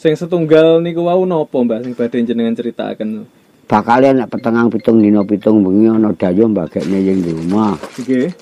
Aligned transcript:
Sing 0.00 0.16
setunggal 0.16 0.80
niku 0.80 1.04
wau 1.04 1.28
napa 1.28 1.60
Mbak 1.60 1.84
sing 1.84 1.92
badhe 1.92 2.24
jenengan 2.24 2.56
ceritaken? 2.56 3.28
Bakale 3.68 4.16
nek 4.16 4.32
petengang 4.32 4.72
pitung 4.72 4.96
dina 4.96 5.20
pitung 5.28 5.60
bengi 5.60 5.92
ana 5.92 6.08
dayo 6.16 6.48
mbagekne 6.48 7.04
ing 7.04 7.20
di 7.20 7.36
rumah. 7.36 7.76
Nggih. 8.00 8.32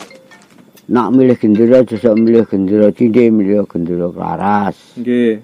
Nak 0.94 1.10
milih 1.10 1.34
gendera 1.34 1.82
sesuk 1.82 2.14
milih 2.14 2.46
gendera 2.46 2.94
cindhe 2.94 3.34
milih 3.34 3.66
gendera 3.66 4.06
klaras. 4.06 4.78
Nggih. 5.02 5.42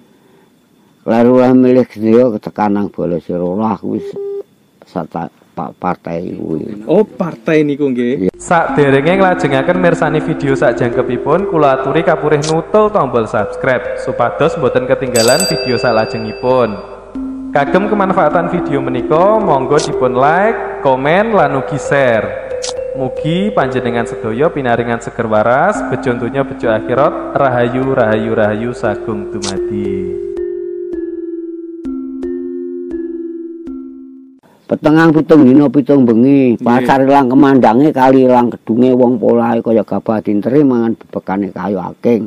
Lalu 1.03 1.33
lah 1.35 1.51
milih 1.51 1.83
gendera 1.83 2.31
ketekanang 2.39 2.87
bola 2.95 3.19
sirolah 3.19 3.75
kuwi 3.75 3.99
sata 4.87 5.27
pak 5.55 5.79
partai 5.79 6.35
kuwi. 6.35 6.83
Oh, 6.83 7.07
partai 7.07 7.63
niku 7.63 7.87
nggih. 7.87 8.27
Sakderenge 8.35 9.15
nglajengaken 9.15 9.79
mirsani 9.79 10.19
video 10.19 10.51
sakjangkepipun 10.53 11.47
kula 11.47 11.79
aturi 11.79 12.03
kapurih 12.03 12.43
nutul 12.51 12.91
tombol 12.91 13.23
subscribe 13.23 13.95
supados 14.03 14.59
boten 14.59 14.83
ketinggalan 14.83 15.39
video 15.47 15.79
salajengipun. 15.79 16.75
Kagem 17.55 17.87
kemanfaatan 17.87 18.51
video 18.51 18.83
menika 18.83 19.39
monggo 19.39 19.79
dipun 19.79 20.19
like, 20.19 20.83
komen 20.83 21.31
lan 21.31 21.55
ugi 21.63 21.79
share. 21.79 22.51
Mugi 22.99 23.47
panjenengan 23.55 24.03
sedaya 24.03 24.51
pinaringan 24.51 24.99
seger 24.99 25.27
waras, 25.27 25.79
bejo 25.87 26.15
donya 26.19 26.43
bejo 26.43 26.67
akhirat, 26.67 27.31
rahayu 27.35 27.95
rahayu 27.95 28.31
rahayu 28.35 28.71
sagung 28.75 29.31
dumadi. 29.31 30.34
Petengang 34.65 35.13
pitung 35.13 35.45
dina 35.45 35.69
pitung 35.69 36.09
bengi, 36.09 36.57
pasar 36.57 37.05
ilang 37.05 37.29
kemandange 37.29 37.93
kali 37.93 38.25
ilang 38.25 38.49
kedunge 38.49 38.97
wong 38.97 39.21
polahe 39.21 39.61
kaya 39.61 39.85
gabah 39.85 40.17
dinteri 40.25 40.65
mangan 40.65 40.97
bebekane 40.97 41.53
kayu 41.53 41.77
aking. 41.93 42.25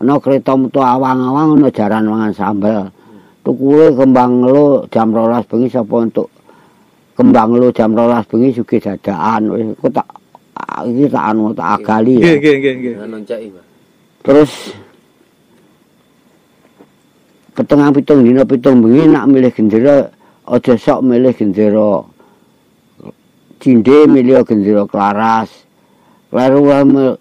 Ana 0.00 0.16
kereta 0.16 0.56
metu 0.56 0.80
awang-awang 0.80 1.60
ana 1.60 1.68
jaran 1.68 2.08
mangan 2.08 2.32
sambel. 2.32 2.88
Tukule 3.44 3.92
kembang 3.92 4.40
lo 4.40 4.88
jam 4.88 5.12
12 5.12 5.44
bengi 5.52 5.68
sapa 5.68 5.96
entuk 6.00 6.28
kembang 7.12 7.50
lo 7.60 7.68
jam 7.70 7.92
12 7.92 8.24
bengi 8.32 8.48
sugih 8.56 8.80
dadakan 8.80 9.42
wis 9.52 9.68
kok 9.76 9.92
tak 9.92 10.08
iki 10.88 11.04
tak 11.12 11.24
anu 11.30 11.52
tak 11.52 11.68
agali 11.78 12.18
Nggih, 12.24 12.36
nggih, 12.40 12.54
nggih, 12.56 12.74
nggih. 12.96 13.62
Terus 14.24 14.50
petengah 17.52 17.92
pitung 17.92 18.24
dina 18.24 18.42
pitung 18.48 18.80
bengi 18.80 19.12
nak 19.12 19.28
milih 19.28 19.52
gendera 19.52 20.15
aja 20.46 20.74
sok 20.78 21.02
milih 21.02 21.34
gendera 21.34 22.06
cindhe 23.58 24.06
milih 24.06 24.46
gendera 24.46 24.86
klaras. 24.86 25.50
Lalu 26.30 26.60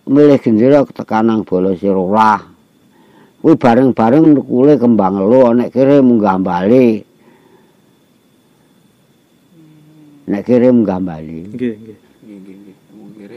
milih 0.05 0.37
gendera 0.41 0.85
tekanang 0.85 1.41
bola 1.45 1.73
sirolah. 1.73 2.41
Kuwi 3.41 3.53
bareng-bareng 3.61 4.33
nukule 4.33 4.73
kembang 4.81 5.21
lo 5.21 5.53
nek 5.53 5.69
kire 5.69 6.01
munggah 6.01 6.41
bali. 6.41 6.97
Nek 10.25 10.41
kire 10.41 10.73
munggah 10.73 10.97
bali. 10.97 11.45
Nggih, 11.53 11.73
nggih. 11.77 11.97
Nggih, 12.25 12.55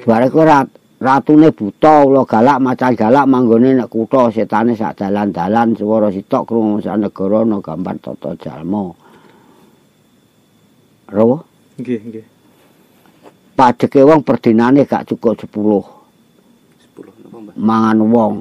nggih, 0.00 0.30
kuwi 0.32 0.44
rat, 0.48 0.72
ratune 0.96 1.52
buta 1.52 2.08
ula 2.08 2.24
galak 2.24 2.56
macan 2.56 2.96
galak 2.96 3.28
manggone 3.28 3.76
nek 3.76 3.92
kutha 3.92 4.32
setane 4.32 4.72
sak 4.72 4.96
dalan-dalan 4.96 5.76
swara 5.76 6.08
sitok 6.08 6.48
krungu 6.48 6.80
sak 6.80 6.96
negara 6.96 7.44
ana 7.44 7.60
gambar 7.60 7.96
tata 8.00 8.32
jalma. 8.40 9.07
Rowo 11.08 11.44
Nggih, 11.78 12.00
nggih. 12.04 12.24
pajeke 13.58 14.04
wong 14.06 14.22
perdinane 14.22 14.86
gak 14.86 15.08
cukup 15.08 15.34
10 15.34 15.50
10 15.50 17.10
napa, 17.26 17.36
Mbak? 17.42 17.54
mangan 17.58 17.98
wong. 18.06 18.34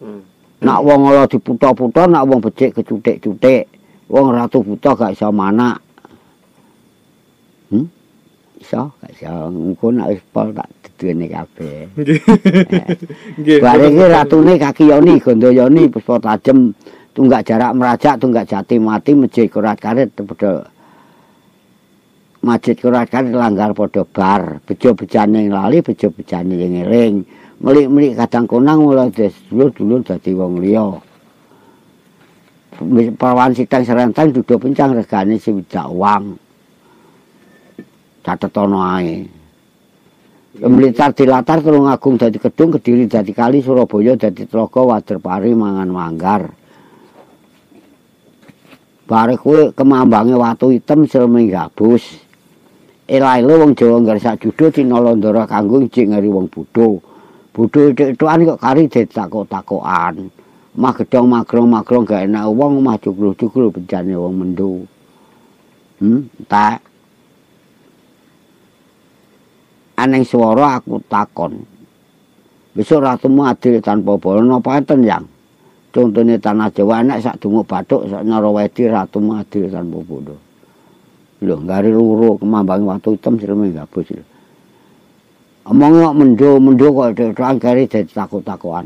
Hmm. 0.00 0.20
Nak 0.60 0.80
wong 0.84 1.00
ala 1.08 1.24
diputa-puta, 1.24 2.04
nak 2.04 2.28
wong 2.28 2.40
becik 2.44 2.76
kecutik-cutik. 2.76 3.64
Wong 4.12 4.32
ratu 4.36 4.60
buta 4.60 4.92
gak 4.92 5.16
iso 5.16 5.32
manak. 5.32 5.80
Hmm? 7.72 7.88
Iso, 8.60 8.92
gak 9.00 9.10
iso. 9.16 9.32
Engko 9.48 9.88
nak 9.88 10.12
wis 10.12 10.20
pol 10.32 10.52
tak 10.52 10.68
didene 10.84 11.28
kabeh. 11.32 11.88
Nggih. 11.96 12.20
Nggih. 13.40 13.58
Bareng 13.64 13.94
iki 13.96 14.04
ratune 14.04 14.52
kaki 14.60 14.84
yoni, 14.92 15.16
gondoyoni, 15.16 15.88
puspa 15.88 16.20
tajem, 16.20 16.76
tunggak 17.16 17.44
jarak 17.48 17.72
merajak, 17.72 18.20
tunggak 18.20 18.44
jati 18.44 18.76
mati, 18.76 19.16
masjid 19.16 19.48
kurat 19.48 19.80
karet, 19.80 20.12
padha 20.12 20.68
masjid 22.40 22.76
karet 22.76 23.32
langgar 23.32 23.76
padha 23.76 24.04
bar, 24.08 24.64
bejo 24.64 24.96
bejane 24.96 25.48
lali, 25.48 25.84
bejo 25.84 26.08
bejane 26.08 26.56
ngeling. 26.56 27.24
Melik-melik 27.60 28.16
kadang 28.16 28.48
konang 28.48 28.80
mulai 28.80 29.12
dulur-dulur 29.12 30.00
dadi 30.00 30.32
wong 30.32 30.64
liya. 30.64 30.88
Wis 32.80 33.12
Pawan 33.12 33.52
sitang 33.52 33.84
serentang 33.84 34.32
duduk 34.32 34.56
pencang 34.56 34.96
regane 34.96 35.36
swidak 35.36 35.84
wang. 35.92 36.40
Catetono 38.24 38.80
ae. 38.80 39.28
Blitar 40.56 41.12
dilatar 41.12 41.60
tulung 41.60 41.92
agung 41.92 42.16
dadi 42.16 42.40
kedung, 42.40 42.72
kediri 42.72 43.04
dadi 43.04 43.36
kali, 43.36 43.60
Surabaya 43.60 44.16
dadi 44.16 44.48
tlaga, 44.48 44.80
Waderpari 44.80 45.52
mangan 45.52 45.92
manggar. 45.92 46.42
Bare 49.04 49.36
kuwi 49.36 49.76
kemambange 49.76 50.32
watu 50.32 50.72
item 50.72 51.04
silming 51.04 51.52
gabus. 51.52 52.29
Elaile 53.10 53.58
wong 53.58 53.74
Jawa 53.74 53.98
nggarsak 54.06 54.38
judo 54.38 54.70
tinolondara 54.70 55.42
kanggo 55.42 55.82
ngari 55.82 56.30
wong 56.30 56.46
bodho. 56.46 57.02
Bodho 57.50 57.90
itu-ituan 57.90 58.46
kok 58.46 58.62
kari 58.62 58.86
ditakok-takokan. 58.86 60.30
Mah 60.78 60.94
gedong 60.94 61.26
magrong-magrong 61.26 62.06
gak 62.06 62.30
enak 62.30 62.46
wong 62.54 62.78
mah 62.78 62.94
juglu-juglu 63.02 63.74
bencane 63.74 64.14
wong 64.14 64.34
mendo. 64.38 64.86
Hmm, 65.98 66.30
tak 66.46 66.86
aneng 69.98 70.22
swara 70.22 70.78
aku 70.78 71.02
takon. 71.10 71.66
Besok 72.78 73.02
ratumu 73.02 73.42
adil 73.42 73.82
tanpa 73.82 74.14
bola 74.14 74.46
napa 74.46 74.78
enten 74.78 75.02
yang? 75.02 75.26
Contone 75.90 76.38
tanah 76.38 76.70
Jawa 76.70 77.02
enak 77.02 77.18
sak 77.18 77.42
dunguk 77.42 77.66
bathuk 77.66 78.06
sak 78.06 78.22
Narawedi 78.22 78.86
ratumu 78.86 79.42
adil 79.42 79.66
tanpa 79.66 79.98
bola. 80.06 80.49
Lho, 81.40 81.56
gari 81.64 81.88
luru 81.88 82.36
kemambangi 82.36 82.84
watu 82.84 83.16
hitam 83.16 83.40
silme 83.40 83.72
gabus. 83.72 84.08
lho. 84.12 84.24
Omongnya 85.70 86.12
kok 86.12 86.16
mendo, 86.16 86.50
mendo 86.60 86.86
kok 86.92 87.08
terang 87.16 87.56
gari 87.56 87.88
jadi 87.88 88.08
takut-takuan. 88.12 88.84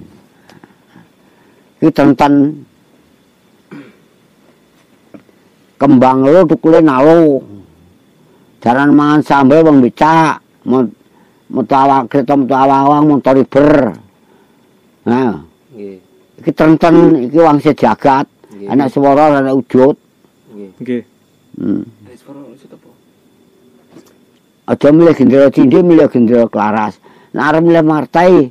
Iki 1.82 1.90
tenten 1.90 2.62
kembang 5.78 6.22
lo 6.22 6.46
tukule 6.46 6.78
nalo. 6.78 7.42
Jaran 8.62 8.96
mangan 8.96 9.20
sambel 9.20 9.60
wong 9.66 9.82
becak. 9.82 10.40
Metu 10.64 11.74
awak 11.76 12.08
kereta 12.08 12.38
metu 12.38 12.54
awang-awang 12.56 13.04
motor 13.04 13.36
ber. 13.44 13.92
Nah, 15.04 15.44
Nggih, 15.74 16.00
iki 16.40 16.50
tenten 16.56 16.94
iki 17.28 17.36
wong 17.36 17.60
sejagat. 17.60 18.24
Nggih. 18.48 18.72
Anak 18.72 18.88
swara 18.88 19.42
anak 19.42 19.58
ujut. 19.60 19.98
nggih. 20.54 20.70
Nggih. 20.80 21.02
Hmm. 21.60 21.82
Eh, 22.08 22.16
suara 22.16 22.40
itu 22.50 22.66
apa? 22.66 22.90
Aja 24.64 24.88
milih 24.88 25.12
gendera 25.12 25.52
cindhe 25.52 25.84
milih 25.84 26.08
gendera 26.08 26.48
klaras. 26.48 26.96
Nek 27.36 27.44
arep 27.52 27.62
milih 27.68 27.84
martai 27.84 28.48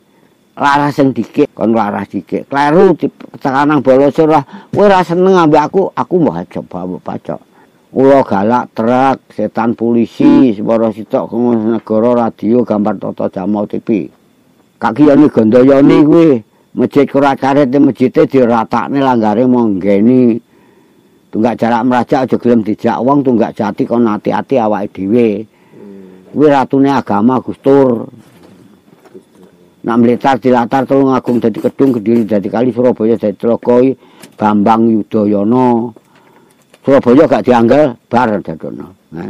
laras 0.54 0.94
sing 0.94 1.10
dikik 1.10 1.50
kon 1.58 1.74
laras 1.74 2.06
dikik. 2.14 2.46
Kleru 2.46 2.94
tekanang 3.42 3.82
bolos 3.82 4.14
ora 4.22 4.46
kowe 4.70 4.86
ora 4.86 5.02
seneng 5.02 5.34
ambek 5.34 5.74
aku, 5.74 5.90
aku 5.90 6.16
mbah 6.22 6.46
coba 6.46 6.86
mbok 6.86 7.02
pacok. 7.02 7.42
Ula 7.94 8.26
galak 8.26 8.74
truk, 8.74 9.18
setan 9.34 9.78
polisi, 9.78 10.54
separa 10.54 10.90
sitok 10.90 11.30
kengos 11.30 11.62
negara 11.62 12.26
radio 12.26 12.66
gambar 12.66 12.98
tata 12.98 13.30
jama 13.30 13.70
TV. 13.70 14.10
Kaki 14.82 15.10
yoni 15.10 15.30
gondoyoni 15.30 15.98
kuwi 16.02 16.42
masjid 16.74 17.06
kurat 17.06 17.38
karet 17.38 17.70
di 17.70 17.78
masjidnya 17.78 18.26
diratakne 18.26 18.98
langgare 19.02 19.46
monggeni. 19.46 20.42
Tunggak 21.34 21.58
jarak 21.58 21.82
merajak 21.86 22.30
aja 22.30 22.36
gelem 22.38 22.62
dijak 22.62 22.98
wong 23.02 23.26
tunggak 23.26 23.58
jati 23.58 23.86
kon 23.90 24.06
hati-hati 24.06 24.62
awake 24.62 24.94
dhewe. 24.94 25.50
Kuwi 26.34 26.50
ratune 26.50 26.90
agama 26.90 27.38
Gustur. 27.38 28.10
Nak 29.86 29.98
mlitar 30.02 30.42
dilatar 30.42 30.90
tulung 30.90 31.14
agung 31.14 31.38
dadi 31.38 31.62
kedung 31.62 31.94
Kediri 31.94 32.26
dadi 32.26 32.50
kali 32.50 32.74
Surabaya 32.74 33.14
dadi 33.14 33.38
tlaga 33.38 33.78
Bambang 34.34 34.90
Yudhoyono. 34.90 35.94
Surabaya 36.82 37.30
gak 37.30 37.46
dianggal 37.46 37.94
bar 38.10 38.42
dadono. 38.42 38.98
Nah. 39.14 39.30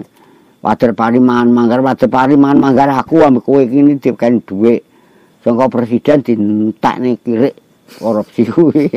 Wader 0.64 0.96
pariman 0.96 1.52
manggar 1.52 1.84
wader 1.84 2.08
pariman 2.08 2.56
manggar 2.56 2.88
aku 2.88 3.20
ambek 3.20 3.44
kowe 3.44 3.60
iki 3.60 4.00
dikene 4.00 4.40
dhuwit. 4.48 4.88
Sangka 5.44 5.68
presiden 5.68 6.24
dientekne 6.24 7.20
kirik 7.20 7.60
korupsi 8.00 8.48
kuwi. 8.48 8.88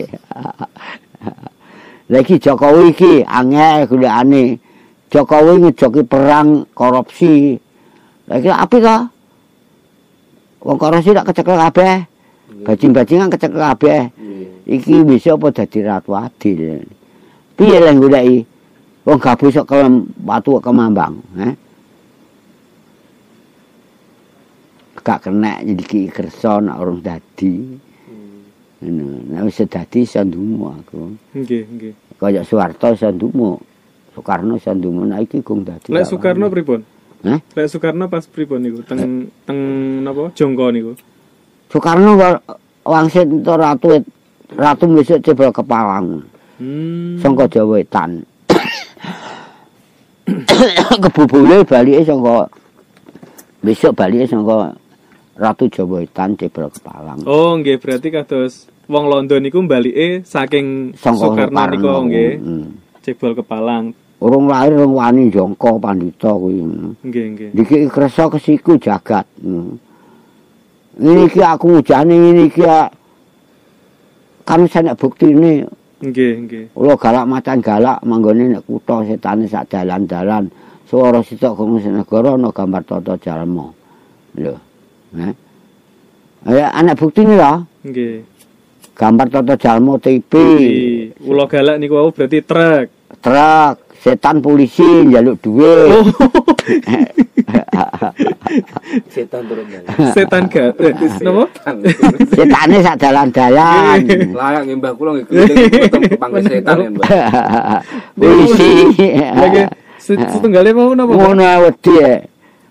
Lagi 2.14 2.38
Jokowi 2.38 2.94
iki 2.94 3.12
angel 3.26 3.90
golekane. 3.90 4.62
Jokowi 5.10 5.66
ngejoki 5.66 6.06
perang 6.06 6.70
korupsi. 6.70 7.65
Lagi 8.26 8.50
apik 8.50 8.82
to? 8.82 8.98
Wong 10.66 10.76
korupsi 10.82 11.14
tak 11.14 11.30
kecekel 11.30 11.54
kabeh. 11.54 11.94
Bajing-bajingan 12.66 13.30
kecekel 13.30 13.62
kabeh. 13.62 14.10
Nggih. 14.18 14.82
Iki 14.82 15.06
bisa 15.06 15.38
apa 15.38 15.54
dadi 15.54 15.78
ratu 15.86 16.10
adil. 16.18 16.82
Piye 17.54 17.78
lek 17.78 17.94
goleki? 18.02 18.38
Wong 19.06 19.18
gabus 19.22 19.54
kok 19.54 19.70
kelem 19.70 20.10
watu 20.26 20.58
kemambang, 20.58 21.14
eh? 21.38 21.54
Gak 25.06 25.30
kena 25.30 25.62
nyediki 25.62 26.10
kersa 26.10 26.58
nek 26.58 26.82
urung 26.82 26.98
dadi. 26.98 27.78
Ngono, 28.82 29.06
nek 29.30 29.46
wis 29.46 29.62
dadi 29.70 30.02
iso 30.02 30.18
aku. 30.18 31.14
Nggih, 31.38 31.62
nggih. 31.70 31.92
Kaya 32.18 32.42
Soeharto 32.42 32.90
iso 32.90 33.06
ndungu. 33.14 33.54
Soekarno 34.18 34.58
iso 34.58 34.74
ndungu, 34.74 35.06
nek 35.06 35.30
iki 35.30 35.46
gong 35.46 35.62
dadi. 35.62 35.94
Lek 35.94 36.10
Soekarno 36.10 36.50
pripun? 36.50 36.95
Heh? 37.24 37.38
Lek 37.56 37.66
Soekarno 37.70 38.10
pas 38.10 38.26
pripun 38.26 38.60
niku? 38.60 38.82
Teng 38.84 39.30
teng 39.48 39.58
napa? 40.04 40.30
Jongko 40.36 40.66
niku. 40.74 40.92
Soekarno 41.72 42.18
wa- 42.18 42.42
wangsit 42.86 43.26
ratu 43.42 44.04
ratu 44.54 44.84
besok 44.92 45.18
jebol 45.24 45.50
kepalang. 45.50 46.22
Hmm. 46.56 47.20
Sangka 47.20 47.48
Jawa 47.48 47.80
Wetan. 47.80 48.24
Kebubule 51.02 51.62
balike 51.68 52.02
sangka 52.04 52.48
besok 53.60 53.92
balike 53.96 54.26
sangka 54.26 54.74
Ratu 55.36 55.68
Jawa 55.68 56.00
Wetan 56.00 56.32
jebol 56.40 56.72
kepalang. 56.72 57.20
Oh, 57.28 57.52
nggih 57.60 57.76
berarti 57.76 58.08
kados 58.08 58.72
wong 58.88 59.04
London 59.10 59.44
niku 59.44 59.60
mbalike 59.60 60.24
saking 60.24 60.96
Soekarno 60.96 61.60
niku 61.74 61.90
nggih. 62.08 62.30
Hmm. 62.40 62.66
Cebol 63.04 63.36
kepalang. 63.36 63.92
Urung 64.16 64.48
lahir 64.48 64.72
urung 64.72 64.96
wani 64.96 65.28
jangka 65.28 65.76
pandita 65.76 66.32
kuwi. 66.32 66.64
Nggih, 67.04 67.24
nggih. 67.36 67.50
Diki 67.52 67.76
kersa 67.92 68.32
kesiku 68.32 68.80
jagat. 68.80 69.28
Hmm. 69.44 69.76
Ini 70.96 71.28
iki 71.28 71.44
aku 71.44 71.76
ngujane 71.76 72.14
ini 72.16 72.48
iki 72.48 72.64
ya. 72.64 72.88
kan 74.46 74.62
saya 74.70 74.94
bukti 74.94 75.34
ini 75.34 75.66
Nggih, 75.96 76.32
nggih. 76.44 76.64
Kula 76.76 76.94
galak 77.00 77.24
macan 77.24 77.58
galak 77.64 77.98
manggone 78.04 78.52
nek 78.52 78.64
kutha 78.68 79.00
setane 79.08 79.48
sak 79.48 79.72
dalan-dalan. 79.72 80.48
Swara 80.86 81.24
sitok 81.24 81.56
kong 81.56 81.80
negara 81.80 82.36
ana 82.36 82.52
gambar 82.52 82.82
tata 82.84 83.16
jalma. 83.16 83.72
Lho. 84.36 84.54
Nah. 85.16 85.34
Ya 86.46 86.68
anak 86.76 87.00
bukti 87.00 87.24
nih 87.24 87.36
lah. 87.40 87.64
Nggih. 87.80 88.22
Gambar 88.92 89.26
tata 89.28 89.54
jalma 89.56 89.96
TV, 90.00 90.32
Ulo 91.24 91.44
galak 91.48 91.76
niku 91.80 92.00
berarti 92.12 92.40
truk. 92.44 92.88
truk, 93.20 93.76
setan 94.00 94.38
polisi 94.38 94.84
njaluk 95.04 95.36
duit. 95.40 95.88
Oh, 95.88 96.06
Setan 99.06 99.42
turun 99.46 99.66
jalan. 99.68 99.86
setan 100.12 100.42
gak. 100.46 100.74
Eh, 100.78 100.92
Napa? 101.22 101.44
Setane 102.28 102.76
sak 102.80 102.96
dalan-dalan. 102.98 103.98
Layak 104.32 104.62
Mbah 104.76 104.92
kula 104.94 105.10
nggih 105.14 105.26
ketemu 105.26 106.38
setan 106.42 106.76
ya 106.78 106.88
Mbah. 106.90 107.08
polisi. 108.18 108.70
Lagi 109.32 109.62
se- 109.98 110.26
setunggale 110.32 110.70
mau 110.72 110.92
napa? 110.92 111.12
Ngono 111.12 111.44
wedi. 111.66 111.94
e. 111.98 112.14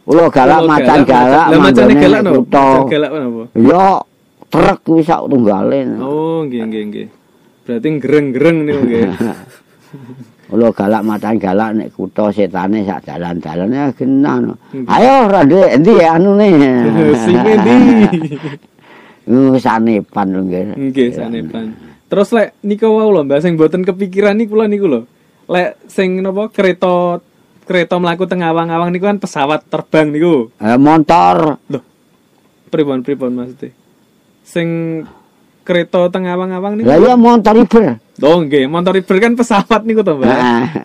Kula 0.06 0.30
galak 0.30 0.62
macan 0.63 1.00
galak 1.01 1.45
Lah 1.50 1.57
macane 1.57 1.94
manggone 1.94 1.95
galak 1.98 2.22
napa? 2.22 2.39
Macan 2.39 2.88
galak 2.88 3.10
napa? 3.12 3.44
Ya 3.56 3.86
truk 4.50 4.77
kuwi 4.83 5.01
sak 5.01 5.22
tunggale. 5.25 5.80
Oh, 6.00 6.44
nggih, 6.45 6.62
nggih, 6.63 6.83
nggih. 6.89 7.07
Berarti 7.66 7.88
gereng-gereng 7.98 8.57
niku 8.62 8.81
nggih. 8.83 9.06
Kula 10.45 10.69
galak 10.69 11.01
macan 11.01 11.42
galak 11.42 11.74
nek 11.74 11.89
kutha 11.89 12.30
setane 12.30 12.86
sak 12.86 13.01
dalan-dalan 13.09 13.74
ya 13.74 13.86
genah. 13.97 14.38
no. 14.45 14.53
Hmm. 14.69 14.86
Ayo 14.86 15.25
rande 15.25 15.59
endi 15.74 15.92
ya 15.97 16.18
anune. 16.21 16.50
Sing 17.25 17.38
endi? 17.42 17.75
Uh, 19.25 19.57
sanepan 19.57 20.30
lho 20.30 20.45
nggih. 20.45 20.63
Nggih, 20.77 21.09
sanepan. 21.18 21.74
Terus 22.06 22.30
lek 22.30 22.62
niku 22.62 22.94
wau 22.94 23.09
lho, 23.09 23.25
Mbak 23.25 23.42
sing 23.42 23.57
mboten 23.57 23.81
kepikiran 23.81 24.38
niku 24.38 24.53
kula 24.53 24.69
niku 24.69 24.86
lho. 24.86 25.01
Lek 25.50 25.81
sing 25.89 26.21
napa 26.21 26.53
kereta 26.53 27.18
kereta 27.65 27.98
mlaku 27.98 28.30
teng 28.30 28.45
awang-awang 28.45 28.94
niku 28.94 29.09
kan 29.09 29.18
pesawat 29.18 29.65
terbang 29.65 30.13
niku. 30.13 30.53
Eh, 30.62 30.77
motor 30.77 31.57
Loh. 31.74 31.81
Pripun 32.69 33.01
pripun 33.01 33.33
maksudnya? 33.33 33.74
Sing 34.45 35.01
kereta 35.65 36.13
teng 36.13 36.29
awang-awang 36.29 36.77
niku. 36.77 36.85
lah 36.85 36.97
ya 37.01 37.17
motor 37.17 37.57
iber. 37.57 37.97
Oh, 38.21 38.39
nggih, 38.45 38.69
motor 38.69 38.94
iber 38.95 39.17
kan 39.17 39.33
pesawat 39.33 39.81
niku 39.83 40.06
to, 40.06 40.15
Mbak. 40.15 40.38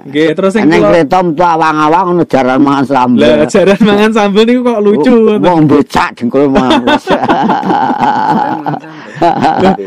Nggih, 0.08 0.26
terus 0.34 0.56
sing 0.56 0.66
kula 0.66 0.88
kereta 0.88 1.20
metu 1.20 1.44
awang-awang 1.44 2.16
ono 2.16 2.24
jaran 2.24 2.58
mangan 2.64 2.84
sambel. 2.88 3.22
Lah, 3.22 3.46
jaran 3.46 3.80
mangan 3.84 4.10
sambel 4.10 4.42
niku 4.48 4.60
kok 4.64 4.80
lucu. 4.80 5.14
Oh, 5.14 5.36
Wong 5.38 5.68
becak 5.68 6.16
dengkul 6.16 6.48
mangan. 6.48 6.96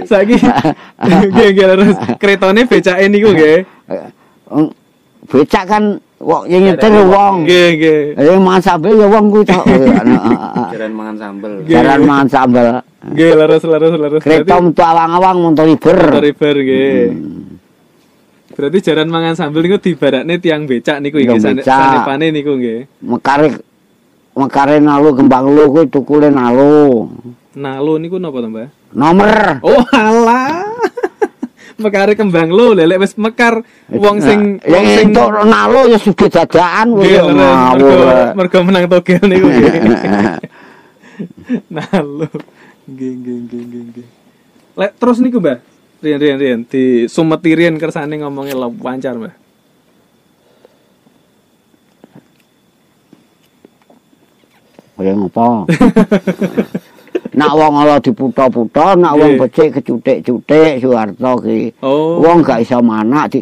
Saiki 0.09 0.37
nggih 1.33 1.49
nggih 1.57 1.65
terus 1.73 1.97
keretane 2.21 2.61
becake 2.69 3.03
niku 3.09 3.33
nggih. 3.33 3.57
Wong 4.53 4.69
becak 5.25 5.65
kan 5.65 5.97
wong 6.23 6.43
yang 6.47 6.61
nyetir 6.63 6.91
wong. 7.05 7.35
Nggih 7.43 7.67
nggih. 7.77 8.01
Eh 8.15 8.39
mangan 8.39 8.63
sambel 8.63 8.93
ya 8.95 9.07
wong 9.11 9.25
kuwi 9.29 9.43
tok. 9.43 9.63
Jaran 10.73 10.91
mangan 10.95 11.15
sambel. 11.19 11.51
Jaran 11.67 12.01
mangan 12.07 12.27
sambel. 12.31 12.65
Nggih, 13.03 13.29
leres 13.35 13.63
leres 13.67 13.93
leres. 13.99 14.21
Kereta 14.23 14.55
metu 14.63 14.81
awang-awang 14.81 15.37
motor 15.43 15.67
iber. 15.67 15.99
Motor 15.99 16.25
iber 16.25 16.55
nggih. 16.55 17.03
Berarti 18.53 18.77
jaran 18.85 19.09
mangan 19.09 19.33
sambel 19.33 19.65
niku 19.65 19.81
dibarakne 19.81 20.37
tiang 20.37 20.69
becak 20.69 21.01
niku 21.01 21.19
nggih 21.19 21.61
sanepane 21.61 22.31
niku 22.31 22.55
nggih. 22.55 23.03
Mekare 23.03 23.59
mekare 24.33 24.77
nalu 24.79 25.13
kembang 25.17 25.51
lu 25.51 25.67
kuwi 25.73 25.91
tukule 25.91 26.31
nalu. 26.31 27.09
Nalu 27.53 28.01
niku 28.01 28.17
napa 28.17 28.41
to, 28.41 28.49
Mbak? 28.49 28.97
Nomor. 28.97 29.61
Oh, 29.61 29.85
alah. 29.93 30.62
Mekare 31.81 32.13
kembang 32.13 32.53
lo, 32.53 32.77
lelek 32.77 33.01
wis 33.01 33.17
mekar 33.17 33.65
wong 33.89 34.21
sing 34.21 34.61
Nah, 34.61 34.77
wong 34.77 34.85
sing 34.85 35.07
entuk 35.09 35.29
nalu 35.45 35.81
ya 35.89 35.97
sugih 35.97 36.29
leres 36.29 38.33
mergo 38.37 38.57
menang 38.61 38.85
togel 38.85 39.21
niku 39.25 39.47
nggih. 39.55 39.73
Nalu. 41.69 42.29
Nggih 42.89 43.11
nggih 43.17 43.37
nggih 43.49 43.81
nggih. 43.89 44.07
Lek 44.73 44.91
terus 44.97 45.17
niku, 45.21 45.37
Mbak. 45.41 45.59
Rian 46.03 46.19
rian 46.19 46.37
rian 46.37 46.59
di 46.67 47.07
sumeti 47.07 47.55
rian 47.55 47.79
kersane 47.79 48.19
ngomongnya 48.19 48.57
lancar, 48.57 49.15
Mbak. 49.15 49.35
Kaya 54.93 55.19
ngopo? 55.19 55.67
Nak 57.33 57.51
wong 57.57 57.73
ala 57.81 57.97
diputa-puta, 57.97 58.93
nak 58.93 59.17
wong 59.17 59.41
becik 59.41 59.81
kecutik-cutik 59.81 60.77
Soeharto 60.77 61.41
ki. 61.41 61.73
Oh. 61.81 62.21
Wong 62.21 62.45
gak 62.45 62.61
iso 62.61 62.77
manak 62.77 63.33
di. 63.33 63.41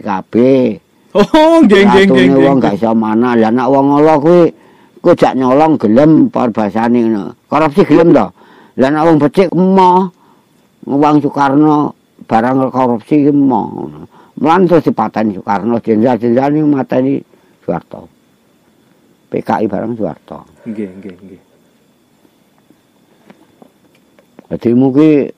Oh, 1.11 1.59
nggih 1.59 1.83
nggih 1.83 2.05
nggih 2.07 2.39
wong 2.39 2.63
gak 2.63 2.79
iso 2.79 2.95
manak. 2.95 3.35
Lah 3.43 3.51
nak 3.51 3.67
wong 3.67 3.99
ala 3.99 4.15
kuwi 4.15 4.47
ku 5.03 5.11
jak 5.11 5.35
nyolong 5.35 5.75
gelem 5.75 6.31
parbasane 6.31 7.03
ngono. 7.03 7.35
Korupsi 7.51 7.83
gelem 7.83 8.15
to. 8.15 8.31
Lah 8.79 8.89
nak 8.95 9.03
wong 9.11 9.17
becik 9.19 9.51
emoh. 9.51 10.07
Wong 10.87 11.15
Soekarno 11.19 11.91
barang 12.31 12.71
korupsi 12.71 13.27
emoh 13.27 13.65
ngono. 13.75 14.01
Mulan 14.39 14.71
terus 14.71 14.87
dipateni 14.87 15.35
Soekarno 15.35 15.83
jenderal-jenderal 15.83 16.63
mateni 16.63 17.19
Soeharto. 17.67 18.07
PKI 19.27 19.67
barang 19.67 19.99
Soeharto. 19.99 20.47
Nggih 20.63 20.87
nggih 20.95 21.15
nggih. 21.27 21.41
Dadi 24.51 24.75
mugi 24.75 25.31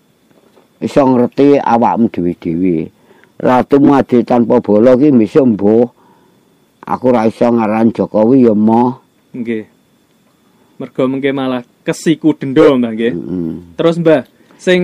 iso 0.82 1.06
ngerti 1.06 1.62
awakmu 1.62 2.10
dhewe-dhewe. 2.10 2.90
Ratu 3.38 3.78
Madi 3.78 4.26
tanpa 4.26 4.58
bola 4.58 4.98
ki 4.98 5.14
besok 5.14 5.54
mbuh. 5.54 5.86
Aku 6.82 7.14
ra 7.14 7.30
iso 7.30 7.46
ngaran 7.46 7.94
Jokowi 7.94 8.50
ya 8.50 8.58
moh. 8.58 8.98
Nggih. 9.38 9.70
Mergo 10.82 11.06
mengke 11.06 11.30
malah 11.30 11.62
kesiku 11.86 12.34
denda, 12.34 12.74
Mbah 12.74 12.92
nggih. 12.98 13.14
Heeh. 13.14 13.54
Terus 13.78 14.02
Mbah, 14.02 14.26
sing 14.58 14.82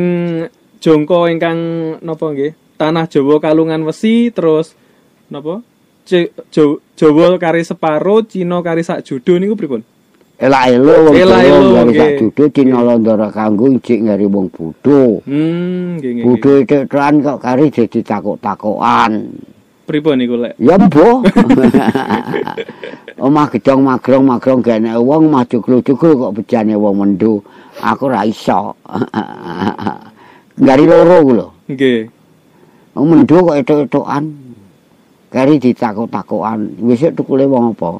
jongko 0.77 1.25
ingkang 1.33 1.57
napa 2.05 2.29
nggih? 2.29 2.53
Tanah 2.77 3.09
Jawa 3.09 3.41
kalungan 3.41 3.81
wesi 3.81 4.29
terus 4.29 4.77
napa? 5.25 5.65
Jawa 6.05 7.35
kari 7.41 7.65
separo, 7.65 8.21
Cina 8.29 8.61
kari 8.61 8.85
sak 8.85 9.01
judo 9.09 9.41
niku 9.41 9.57
pripun? 9.57 9.81
Elak 10.39 10.71
elo 10.71 11.11
wong 11.11 11.15
Jawa 11.19 11.37
elo, 11.43 11.83
nggih. 11.83 11.99
sak 11.99 12.09
dudu 12.15 12.43
dina 12.47 12.79
Londora 12.79 13.27
kanggo 13.27 13.67
ijik 13.75 14.07
ngari 14.07 14.23
wong 14.23 14.47
bodho. 14.47 15.19
Hmm, 15.27 15.99
nggih 15.99 16.11
nggih. 16.15 16.23
Bodho 16.23 16.51
tekan 16.63 17.19
kok 17.19 17.43
kari 17.43 17.67
dadi 17.67 17.99
takok-takokan. 17.99 19.11
Pripun 19.83 20.15
niku 20.15 20.39
lek? 20.39 20.55
Ya 20.55 20.79
mbuh. 20.79 21.27
Omah 23.27 23.51
gedong 23.51 23.83
magrong 23.83 24.23
magrong 24.23 24.63
gene 24.63 24.95
wong 24.95 25.27
maju 25.27 25.57
klujugul 25.59 26.15
kok 26.15 26.33
bejane 26.39 26.71
wong 26.79 26.95
mendo. 27.03 27.43
Aku 27.83 28.07
ra 28.07 28.23
iso. 28.23 28.79
Ngari 30.63 30.85
loro 30.87 31.17
ku 31.19 31.31
lho. 31.35 31.47
Nggih. 31.67 32.07
Wong 32.95 33.07
mendo 33.11 33.35
kok 33.43 33.59
etuk-etukan. 33.59 34.23
Kari 35.35 35.59
ditakok-takokan. 35.59 36.79
Wis 36.79 37.03
tukule 37.11 37.43
wong 37.43 37.75
apa? 37.75 37.99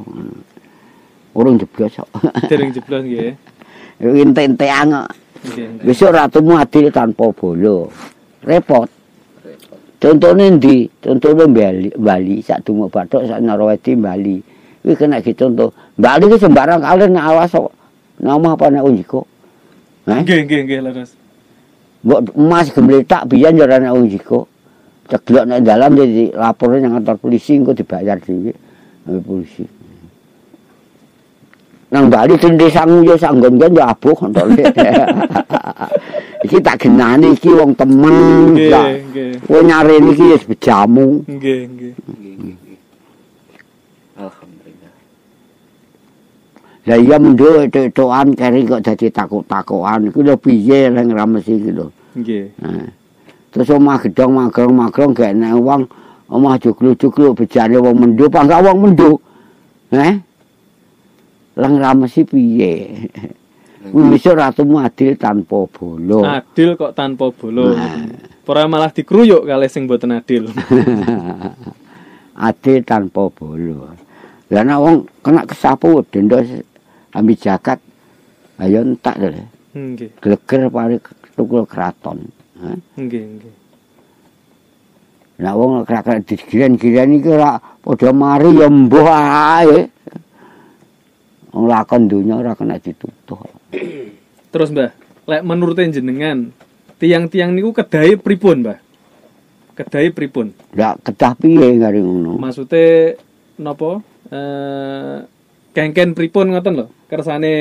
Urung 1.40 1.56
jeblos 1.56 1.96
kok. 1.96 2.10
Dereng 2.52 2.76
jeblos 2.76 3.00
nggih. 3.08 3.32
Ente-entean 4.28 4.88
kok. 4.92 5.10
Nggih. 5.48 5.68
nggih. 5.80 5.86
Besok 5.88 6.12
ratumu 6.12 6.60
adil 6.60 6.92
tanpa 6.92 7.32
bolo. 7.32 7.88
Repot. 8.44 8.92
Contone 10.00 10.60
ndi? 10.60 10.92
Contone 11.00 11.48
Bali, 11.48 11.92
Bali 11.96 12.44
sak 12.44 12.68
dumuk 12.68 12.92
bathuk 12.92 13.24
sak 13.24 13.40
Norwedi 13.40 13.96
Bali. 13.96 14.38
Kuwi 14.84 14.96
kena 15.00 15.24
dicontoh. 15.24 15.72
Bali 15.96 16.28
ki 16.28 16.40
sembarang 16.40 16.84
nek 16.84 17.24
awas 17.24 17.56
kok. 17.56 17.72
Nama 18.20 18.48
apa 18.52 18.66
nek 18.68 18.84
unjiko? 18.84 19.24
Nggih, 20.04 20.44
nggih, 20.44 20.60
nggih, 20.68 20.80
leres. 20.84 21.16
Mbok 22.04 22.36
emas 22.36 22.68
gembletak 22.72 23.28
biyen 23.32 23.60
yo 23.60 23.64
ora 23.64 23.80
nek 23.80 23.96
unjiko. 23.96 24.48
Ceglok 25.08 25.48
nek 25.48 25.64
dalam 25.64 25.96
jadi 25.96 26.36
laporin 26.36 26.84
nang 26.84 27.00
kantor 27.00 27.16
polisi 27.20 27.56
engko 27.56 27.72
dibayar 27.72 28.20
dhewe. 28.20 28.52
Nang 29.08 29.24
polisi. 29.24 29.79
Nang 31.90 32.06
Bali 32.06 32.38
desamu 32.38 33.02
yo 33.02 33.18
sak 33.18 33.34
nggon-nggon 33.34 33.74
yo 33.74 33.84
abuh 33.90 34.14
kontole. 34.14 34.62
iki 36.46 36.62
tak 36.62 36.86
genani 36.86 37.34
iki 37.34 37.50
wong 37.50 37.74
temen. 37.74 38.54
Nggih, 38.54 38.94
nggih. 39.10 39.32
Kowe 39.50 39.60
nyari 39.66 39.98
iki 39.98 40.26
wis 40.30 40.46
bejamu. 40.46 41.26
Nggih, 41.26 41.60
nggih. 41.66 41.94
Alhamdulillah. 44.22 44.94
Lah 46.86 46.98
iya 47.02 47.18
mendo 47.18 47.50
etok-etokan 47.66 48.28
keri 48.38 48.70
kok 48.70 48.82
dadi 48.86 49.08
takut-takukan 49.10 50.14
iku 50.14 50.20
lho 50.22 50.38
piye 50.38 50.94
leng 50.94 51.10
ra 51.10 51.26
mesti 51.26 51.58
iki 51.58 51.72
lho. 51.74 51.90
Nggih. 52.14 52.54
Nah. 52.62 52.86
Terus 53.50 53.74
omah 53.74 53.98
gedong 53.98 54.38
magrong-magrong 54.38 55.18
gak 55.18 55.34
enek 55.34 55.58
wong 55.58 55.90
omah 56.30 56.62
juglu-juglu 56.62 57.34
bejane 57.34 57.82
wong 57.82 57.98
mendo 57.98 58.30
apa 58.30 58.46
enggak 58.46 58.62
wong 58.62 58.78
mendo. 58.78 59.18
Heh? 59.90 60.29
Leng 61.58 61.76
ra 61.82 61.98
mesti 61.98 62.22
piye. 62.28 62.74
Kuwi 63.80 64.20
iso 64.20 64.36
ratumu 64.36 64.84
adil 64.84 65.16
tanpa 65.16 65.64
bolo. 65.72 66.28
Adil 66.28 66.76
kok 66.76 66.92
tanpa 66.94 67.32
bolo. 67.32 67.74
Nah. 67.74 68.28
Ora 68.50 68.66
malah 68.66 68.90
dikruyuk 68.90 69.46
kalih 69.46 69.70
sing 69.70 69.86
boten 69.86 70.10
adil. 70.10 70.50
adil 72.50 72.78
tanpa 72.82 73.30
bolo. 73.30 73.94
Lah 74.50 74.62
nek 74.66 74.80
wong 74.82 74.96
kena 75.22 75.46
kesapu 75.46 76.02
denda 76.10 76.42
ambil 77.14 77.38
jakat 77.38 77.78
ayo 78.58 78.82
entak 78.82 79.16
lho. 79.22 79.46
Nggih, 79.70 80.18
Gleger 80.18 80.66
pari 80.74 80.98
tukul 81.38 81.64
keraton. 81.70 82.26
Heh. 82.58 82.78
nggih, 82.98 83.24
nggih. 83.38 83.54
Lah 85.40 85.54
wong 85.56 85.86
krak-krak 85.86 86.26
digiren-giren 86.26 87.16
iki 87.16 87.30
ora 87.32 87.62
padha 87.62 88.12
mari 88.12 88.60
ya 88.60 88.68
mbuh 88.68 89.08
ae. 89.08 89.88
Wong 91.50 91.66
lakon 91.66 92.06
donya 92.06 92.38
ora 92.38 92.54
kena 92.54 92.78
ditutuh. 92.78 93.42
Terus 94.54 94.70
Mbah, 94.74 94.92
lek 95.30 95.42
menurut 95.46 95.78
jenengan, 95.78 96.50
tiang-tiang 96.98 97.54
niku 97.54 97.74
kedahe 97.74 98.18
pripun, 98.18 98.66
Mbah? 98.66 98.80
Kedahe 99.78 100.12
pripun? 100.12 100.52
Lah 100.76 101.00
kedah 101.00 101.34
piye 101.40 101.80
ngari 101.80 102.04
ngono. 102.04 102.36
Maksudnya 102.38 103.16
napa? 103.58 104.04
Eh 104.30 105.18
kengken 105.72 106.12
pripun 106.18 106.52
ngoten 106.52 106.74
lho. 106.76 106.86
Kersane 107.10 107.54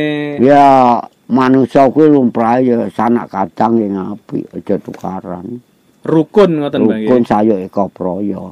Ya 0.43 0.99
manusa 1.31 1.89
kuwi 1.89 2.11
lumrah 2.11 2.59
ya 2.61 2.91
sanak 2.93 3.31
kadang 3.33 3.79
yang 3.81 4.19
apik 4.19 4.45
aja 4.53 4.77
tukaran. 4.83 5.63
rukun 6.03 6.65
ngoten 6.65 6.89
Mbah 6.89 6.99
Rukun 7.05 7.21
nggih. 7.23 7.29
sayo 7.29 7.55
eka 7.61 7.87
praya. 7.89 8.43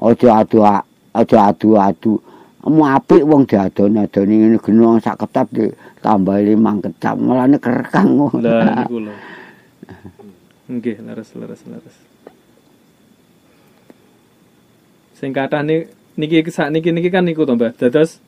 Aja 0.00 0.28
adu 0.40 0.64
aja 1.12 1.38
adu-adu. 1.52 2.16
Mu 2.60 2.84
apik 2.84 3.24
wong 3.24 3.48
diadoni-adoni 3.48 4.34
ngene 4.36 4.58
geno 4.60 4.92
wong 4.92 5.00
sak 5.00 5.16
ketap 5.24 5.48
ditambah 5.48 6.36
limang 6.44 6.84
ketap 6.84 7.16
malane 7.16 7.56
kerekang. 7.56 8.20
Lah 8.36 8.68
niku 8.84 9.00
lho. 9.00 9.12
Nggih, 10.68 10.96
leres 11.02 11.32
leres 11.40 11.64
leres. 11.64 11.96
Sing 15.16 15.32
kathah 15.32 15.64
ni 15.64 15.88
niki 16.20 16.44
sak 16.52 16.68
niki 16.68 16.92
niki 16.92 17.08
kan 17.08 17.24
niku 17.24 17.48
to 17.48 17.56
Mbah. 17.56 17.72
Dados 17.80 18.20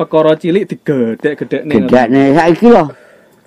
perkara 0.00 0.32
cilik 0.34 0.64
digedhek-gedhekne. 0.64 1.84
Gedekne 1.84 2.22
saiki 2.32 2.68
lho. 2.72 2.84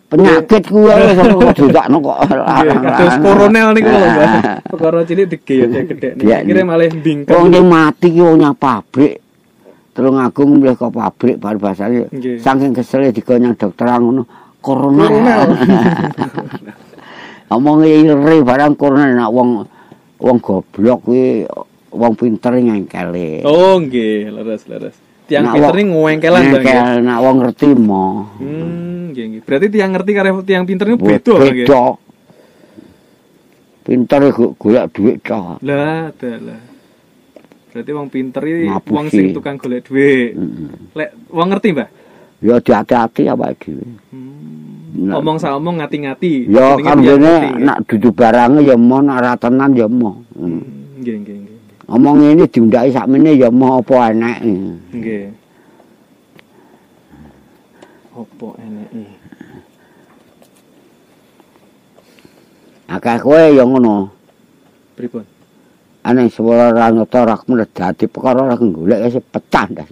Penyakit 0.07 0.63
kuwi 0.71 0.95
wis 0.95 1.17
didakno 1.59 1.97
kok. 1.99 2.17
Kados 2.29 3.15
koronel 3.25 3.67
niku 3.73 3.89
lho 3.89 4.07
Mbah. 4.13 4.31
Perkara 4.71 5.01
cilik 5.01 5.27
digedhek-gedhekne. 5.33 6.21
Iya, 6.21 6.45
Kira 6.45 6.61
nih. 6.61 6.65
malah 6.65 6.87
Wong 6.87 7.01
bingkang. 7.01 7.49
sing 7.49 7.65
mati 7.65 8.07
ki 8.13 8.21
wong 8.21 8.41
pabrik. 8.53 9.26
Tulung 9.97 10.21
agung 10.21 10.61
mulih 10.61 10.77
ke 10.77 10.85
pabrik 10.93 11.41
bar 11.41 11.57
basane. 11.57 12.05
Nggih. 12.13 12.37
Saking 12.37 12.69
kesele 12.69 13.09
digonyang 13.09 13.57
dokter 13.57 13.89
ngono. 13.97 14.29
Corona. 14.61 15.09
Omong 17.57 17.81
iri 17.81 18.43
barang 18.45 18.77
corona 18.77 19.09
nak 19.09 19.33
wong 19.33 19.65
wong 20.21 20.37
goblok 20.37 21.01
kuwi 21.01 21.49
wong 21.89 22.13
pinter 22.13 22.53
ngengkele. 22.61 23.41
Oh 23.41 23.81
nggih, 23.81 24.29
leres 24.29 24.69
leres. 24.69 24.93
Tiang 25.25 25.49
pinter 25.49 25.73
wong- 25.73 25.81
ini 25.81 25.89
nguengkelan 25.89 26.41
Mbah 26.45 26.61
nggih. 26.61 26.61
Ngengkel 26.61 27.01
nak 27.01 27.19
wong 27.25 27.35
ngerti 27.41 27.67
mo. 27.73 28.05
Hmm, 28.37 29.17
nggih 29.17 29.25
nggih. 29.33 29.41
Berarti 29.49 29.67
tiang 29.73 29.91
ngerti 29.97 30.11
karo 30.13 30.29
tiang 30.45 30.63
pinter 30.69 30.85
niku 30.93 31.09
beda 31.09 31.33
nggih. 31.41 31.65
Beda. 31.65 31.83
Pinter 33.81 34.21
golek 34.61 34.85
dhuwit 34.93 35.17
tok. 35.25 35.57
Lah, 35.63 36.11
ada 36.13 36.31
lah. 36.37 36.66
Berarti 37.77 37.93
wong 37.93 38.09
pinter 38.09 38.41
iki 38.41 38.73
Ngapusi. 38.73 38.89
wong 38.97 39.05
sing 39.13 39.25
tukang 39.37 39.61
golek 39.61 39.85
dhuwit. 39.85 40.33
Mm. 40.33 40.97
Lek 40.97 41.09
wong 41.29 41.47
ngerti, 41.53 41.69
Mbah? 41.77 41.89
Ya 42.41 42.57
hati-hati 42.57 43.23
apa 43.29 43.53
dhewe. 43.53 43.85
Hmm. 44.09 45.13
Omong 45.13 45.37
sak 45.37 45.53
omong 45.61 45.77
ngati-ngati. 45.77 46.49
Ya 46.49 46.73
ngerti, 46.73 47.05
nggih. 47.05 47.61
nak 47.61 47.85
dudu 47.85 48.09
barange 48.09 48.65
ya 48.65 48.73
mau 48.73 48.97
nak 48.97 49.21
ra 49.21 49.33
tenan 49.37 49.77
ya 49.77 49.85
mau. 49.85 50.17
Hmm. 50.33 50.57
Hmm, 50.57 50.61
Nggih, 51.05 51.15
nggih, 51.21 51.37
nggih. 51.37 51.57
Omong 51.85 52.17
ini 52.25 52.49
diundaki 52.49 52.89
sakmene 52.97 53.37
ya 53.37 53.53
mau 53.53 53.77
apa 53.77 54.09
enek. 54.09 54.37
Nggih. 54.97 55.25
Opo 58.17 58.57
eneke? 58.57 59.05
Akeh 62.89 63.17
kowe 63.21 63.43
ya 63.53 63.61
ngono. 63.69 64.09
Pripun? 64.97 65.36
Aneh 66.07 66.31
swara 66.31 66.71
ra 66.71 66.87
nyoto 66.87 67.19
ra 67.27 67.35
kemudian 67.35 67.67
dadi 67.67 68.07
perkara 68.07 68.47
ra 68.47 68.55
golek 68.55 69.11
wis 69.11 69.19
pecah 69.27 69.67
ndas. 69.67 69.91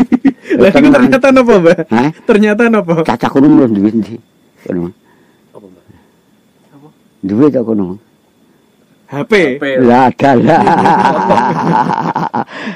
Lah 0.60 0.68
ternyata 0.68 1.32
napa? 1.32 1.54
Hah? 1.88 2.08
Ternyata 2.28 2.68
napa? 2.68 3.00
Cacah 3.00 3.28
kono 3.32 3.48
mung 3.48 3.72
duwe 3.72 3.88
ndi? 3.88 4.20
Kono. 4.68 4.92
Apa, 5.56 5.64
Mbak? 5.64 5.84
Duwe 7.24 7.46
ta 7.48 7.60
kono. 7.64 7.96
HP. 9.08 9.32
HP. 9.56 9.64
Lah 9.80 10.12
dalah. 10.12 10.62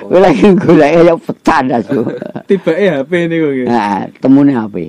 Kowe 0.01 0.17
lagi 0.17 0.49
golek 0.57 0.91
ya 1.05 1.15
pecah 1.21 1.59
ndas. 1.61 1.85
Tibake 2.49 2.87
HP 2.97 3.13
niku 3.29 3.49
nggih. 3.61 3.67
Nah, 3.69 4.09
temune 4.25 4.57
apa? 4.57 4.81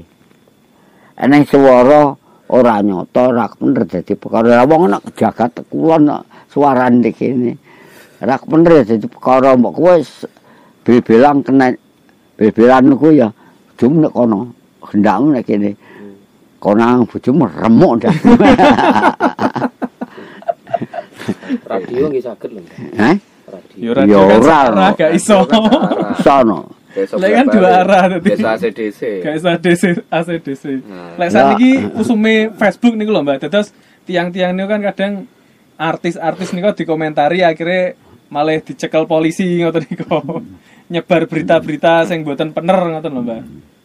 Aneh 1.20 1.44
swara 1.44 2.16
ora 2.48 2.80
nyoto 2.80 3.36
ra 3.36 3.52
bener 3.52 3.84
dadi 3.84 4.16
perkara 4.16 4.64
wong 4.64 4.88
ana 4.88 5.04
jagat 5.12 5.60
kulon 5.68 6.08
suarane 6.48 7.12
kene. 7.12 7.71
Ra 8.22 8.38
bener 8.38 8.86
dadi 8.86 9.08
perkara 9.10 9.58
mbok 9.58 9.74
kowe 9.82 9.98
bebelang 10.86 11.42
kena 11.42 11.74
bebelan 12.38 12.94
niku 12.94 13.10
ya 13.10 13.34
jum 13.82 14.02
nek 14.02 14.14
kono. 14.14 14.54
Hendakmu 14.86 15.34
nek 15.34 15.46
kene. 15.46 15.74
Kono 16.62 17.10
bojomu 17.10 17.50
remuk 17.50 17.92
ndak. 17.98 18.14
Radio 21.72 22.10
nggih 22.10 22.24
saged 22.24 22.52
lho. 22.54 22.62
Heh? 22.98 23.16
Radio. 23.52 23.90
Ya 23.90 23.92
radio 23.96 24.18
Ya 24.18 24.38
kan 24.40 24.66
ora, 24.74 24.88
gak 24.96 25.12
iso. 25.16 25.38
Sono. 26.24 26.60
Desa 26.92 27.16
Lah 27.16 27.30
kan 27.32 27.46
dua 27.48 27.70
arah 27.84 28.04
tadi. 28.12 28.30
Desa 28.36 28.50
ACDC. 28.60 29.02
Gak 29.24 29.34
iso 29.40 29.48
DC 29.56 29.84
ACDC. 30.12 30.64
Nah. 30.86 31.16
Lek 31.16 31.30
saat 31.32 31.56
Ya. 31.60 31.88
usume 31.96 32.52
Facebook 32.56 32.96
niku 33.00 33.16
lho 33.16 33.24
Mbak. 33.24 33.48
Terus 33.48 33.72
tiang-tiang 34.06 34.52
niku 34.56 34.68
kan 34.68 34.82
kadang 34.92 35.14
artis-artis 35.80 36.54
niku 36.54 36.76
dikomentari 36.76 37.42
akhirnya 37.42 37.96
malah 38.32 38.64
dicekel 38.64 39.04
polisi 39.06 39.60
ngoten 39.60 39.84
niku. 39.92 40.08
Nyebar 40.92 41.24
berita-berita 41.28 42.04
sing 42.08 42.24
mboten 42.24 42.56
bener 42.56 42.80
ngoten 42.80 43.12
lho 43.12 43.22
Mbak. 43.24 43.42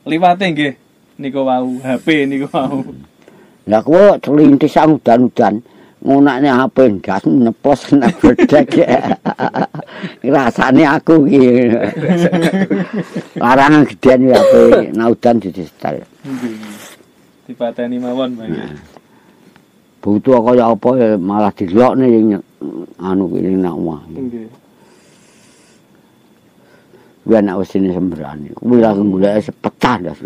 Liwate 0.06 0.44
nggih 0.54 0.72
niku 1.18 1.42
wau 1.42 1.82
HP 1.82 2.30
niku 2.30 2.46
wau. 2.54 2.86
Lah 3.66 3.82
kowe 3.82 4.14
celintis 4.22 4.70
sang 4.70 5.02
udan-udan 5.02 5.58
ngunakne 6.02 6.50
HP 6.50 6.76
ndas 6.98 7.22
nepos 7.26 7.90
nek 7.94 8.14
bedek. 8.22 8.86
Rasane 10.34 10.82
aku 10.86 11.26
ki. 11.26 11.42
Larangan 13.42 13.82
gedean 13.90 14.30
ya 14.30 14.38
HP 14.38 14.54
nah 14.94 15.10
udan 15.10 15.42
disetel. 15.42 16.06
Nggih. 16.22 16.54
Dipateni 17.50 17.98
mawon 17.98 18.34
Mbak. 18.34 18.46
nggih. 18.50 18.70
Butuh 20.02 20.38
kaya 20.38 20.70
apa 20.70 20.90
ya 20.94 21.08
malah 21.18 21.50
dilokne 21.50 22.38
anu 23.00 23.24
ki 23.30 23.38
ning 23.42 23.60
nak 23.60 23.74
omah. 23.76 24.00
Nggih. 24.08 24.48
Kuwi 27.26 27.34
anak 27.42 27.66
ini 27.74 27.90
sembrani. 27.90 28.48
Kuwi 28.54 28.78
lah 28.78 28.94
golek 28.94 29.42
sepecah 29.42 29.94
ndas. 29.98 30.18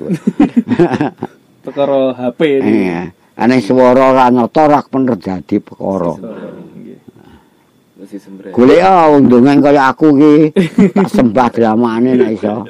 Perkara 1.64 2.12
HP. 2.12 2.40
Iya. 2.60 3.08
Ane 3.40 3.56
swara 3.64 4.12
ora 4.12 4.28
nyata 4.28 4.68
ora 4.68 4.84
bener 4.84 5.16
dadi 5.16 5.56
perkara. 5.64 6.12
Golek 8.52 8.80
ah 8.84 9.08
ndongan 9.16 9.64
kaya 9.64 9.88
aku 9.88 10.12
ki. 10.12 10.34
Tak 10.92 11.08
sembah 11.08 11.48
dramane 11.48 12.20
nek 12.20 12.30
iso. 12.36 12.68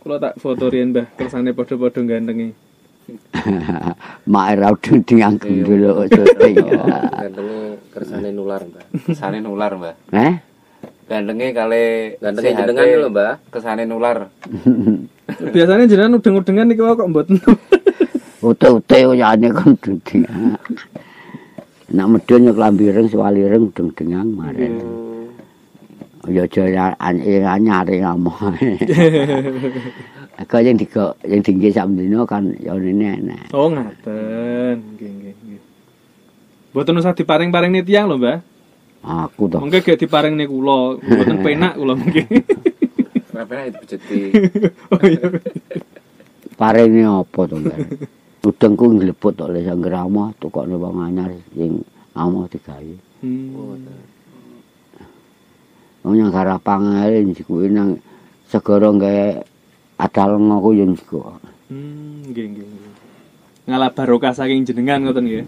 Kula 0.00 0.16
tak 0.22 0.38
foto 0.38 0.70
riyen 0.70 0.94
Mbah, 0.94 1.18
kersane 1.18 1.50
padha-padha 1.50 2.00
gantengi. 2.06 2.65
Mak 4.32 4.48
ra 4.58 4.68
udeng 4.74 4.98
dingang 5.06 5.38
gendul 5.38 5.82
Oh, 5.94 6.06
gantenge 6.10 7.78
kersane 7.94 8.30
nular, 8.34 8.60
Mbak. 8.66 8.84
Kesane 9.06 9.38
nular, 9.38 9.72
Mbak. 9.78 9.94
Eh? 10.10 10.34
Gantenge 11.06 11.48
kali 11.54 11.84
Gantenge 12.18 12.50
sehate, 12.50 12.60
jenengan 12.66 12.86
lho, 12.98 13.08
Mbak. 13.14 13.32
Kesane 13.54 13.82
nular. 13.86 14.18
Biasanya 15.54 15.86
jenengan 15.86 16.18
udeng-udengan 16.18 16.66
niki 16.66 16.82
kok 16.82 17.10
mboten. 17.10 17.38
Ute-ute 18.46 18.98
oyane 19.06 19.48
kon 19.54 19.78
duding. 19.78 20.22
Nak 21.94 22.06
medun 22.10 22.46
yo 22.50 22.52
klambi 22.58 22.90
ireng 22.90 23.06
sewali 23.06 23.46
ireng 23.46 23.70
udeng-dengang 23.70 24.28
maren. 24.34 24.74
Ya 26.26 26.42
aja 26.42 26.98
nyari 27.62 28.02
ngomong. 28.02 28.54
Aku 30.36 30.60
yang 30.60 30.76
digo 30.76 31.16
yang 31.24 31.40
tinggi 31.40 31.72
sak 31.72 31.88
dino 31.96 32.28
kan 32.28 32.52
ya 32.60 32.76
ini 32.76 33.08
enak. 33.08 33.56
Oh, 33.56 33.72
ngaten. 33.72 34.76
Nggih, 34.76 35.10
nggih, 35.16 35.34
nggih. 35.40 35.60
Mboten 36.76 37.00
usah 37.00 37.16
diparing-paring 37.16 37.72
nih 37.72 37.84
tiang 37.88 38.12
lho, 38.12 38.20
Mbah. 38.20 38.44
Aku 39.00 39.48
toh. 39.48 39.64
Mungkin 39.64 39.80
gak 39.80 39.96
diparing 39.96 40.36
nih 40.36 40.44
kula, 40.44 41.00
mboten 41.00 41.40
penak 41.40 41.80
kula 41.80 41.96
mungkin. 41.96 42.26
Kenapa 43.32 43.52
nek 43.56 43.68
dibejeti? 43.80 44.20
oh 44.92 45.02
iya. 45.08 45.26
Parene 46.60 47.00
apa 47.08 47.40
to, 47.48 47.56
Mbak? 47.56 47.78
Udengku 48.44 48.84
nglebut 48.92 49.32
tok 49.40 49.50
le 49.56 49.64
sang 49.64 49.80
grama 49.80 50.36
tukokne 50.36 50.76
wong 50.76 51.00
anyar 51.00 51.32
sing 51.56 51.80
amo 52.12 52.44
digawe. 52.44 52.94
Hmm. 53.24 53.80
Wong 56.04 56.14
yang 56.14 56.28
garap 56.28 56.60
pangale 56.60 57.24
njikuwi 57.24 57.72
nang 57.72 57.96
segara 58.46 58.92
gawe 58.92 59.55
adal 59.96 60.36
ngoku 60.36 60.70
yo 60.72 60.84
njiku. 60.84 61.18
Hmm, 61.68 62.22
nggih, 62.26 62.46
nggih. 62.52 62.68
Ngalah 63.66 63.90
barokah 63.90 64.32
saking 64.32 64.62
jenengan 64.62 65.02
ngoten 65.02 65.24
nggih. 65.24 65.44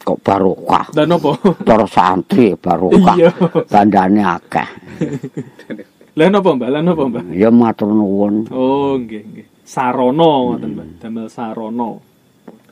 Kok 0.00 0.18
barokah. 0.20 0.88
Dan 0.90 1.12
napa? 1.12 1.36
Cara 1.60 1.84
santri 1.84 2.56
barokah. 2.56 3.16
Iya. 3.16 3.30
Bandane 3.66 4.22
akeh. 4.22 4.68
Lah 6.18 6.26
napa, 6.26 6.50
Mbak? 6.50 6.68
Lah 6.68 6.82
napa, 6.82 7.02
Mbak? 7.06 7.24
Ya 7.30 7.48
matur 7.48 7.92
nuwun 7.92 8.50
Oh, 8.50 8.96
nggih, 8.96 9.22
nggih. 9.22 9.46
Sarono 9.62 10.30
ngoten, 10.50 10.70
Mbak. 10.74 10.86
Damel 10.98 11.26
sarono. 11.28 11.90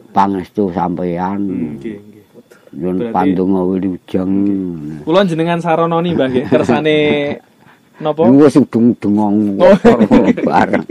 pangestu 0.08 0.72
sampeyan. 0.72 1.38
Hmm, 1.38 1.76
nggih, 1.76 1.96
nggih. 2.00 2.24
Berarti- 2.68 3.12
pandonga 3.12 3.60
wilujeng. 3.62 4.32
Kula 5.04 5.22
jenengan 5.22 5.60
sarono 5.60 6.00
nih, 6.00 6.12
Mbah, 6.12 6.26
nggih. 6.26 6.44
Kersane 6.48 6.96
napa? 8.02 8.24
Wis 8.26 8.56
udung-dungong 8.56 9.36
Oh. 9.60 9.76
bareng. 10.48 10.84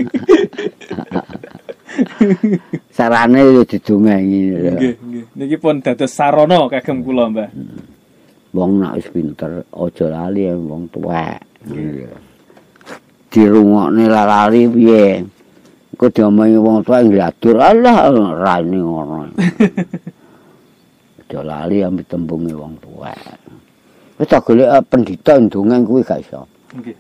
Sarane 2.96 3.39
yo 3.42 3.62
didungengi. 3.66 4.42
lho. 4.54 4.74
Nggih, 4.77 4.96
nggih. 5.01 5.24
Niki 5.38 5.58
pun 5.58 5.82
dados 5.82 6.12
sarono 6.13 6.70
kagem 6.70 7.01
kula, 7.01 7.30
Mbah. 7.30 7.50
Wong 8.56 8.82
nak 8.82 8.98
wis 8.98 9.08
pinter 9.12 9.62
aja 9.70 10.06
lali 10.10 10.50
wong 10.50 10.89
tuwek. 10.89 11.39
Dirungokne 13.30 14.06
lali 14.08 14.62
piye? 14.72 15.22
Engko 15.94 16.06
diomongi 16.10 16.58
wong 16.58 16.77
tuwek 16.82 17.01
ngladur 17.06 17.58
alah 17.60 17.98
rane 18.34 18.80
ngono. 18.82 19.18
Aja 21.22 21.39
lali 21.44 21.84
ambil 21.84 22.06
tembunge 22.08 22.54
wong 22.56 22.74
tuwek. 22.82 23.20
Wis 24.18 24.25
tak 24.25 24.42
golek 24.50 24.66
eh, 24.74 24.82
pendhita 24.82 25.38
ndonga 25.38 25.78
kuwi 25.86 26.02
gak 26.02 26.26
iso. 26.26 26.50
Nggih. 26.74 26.98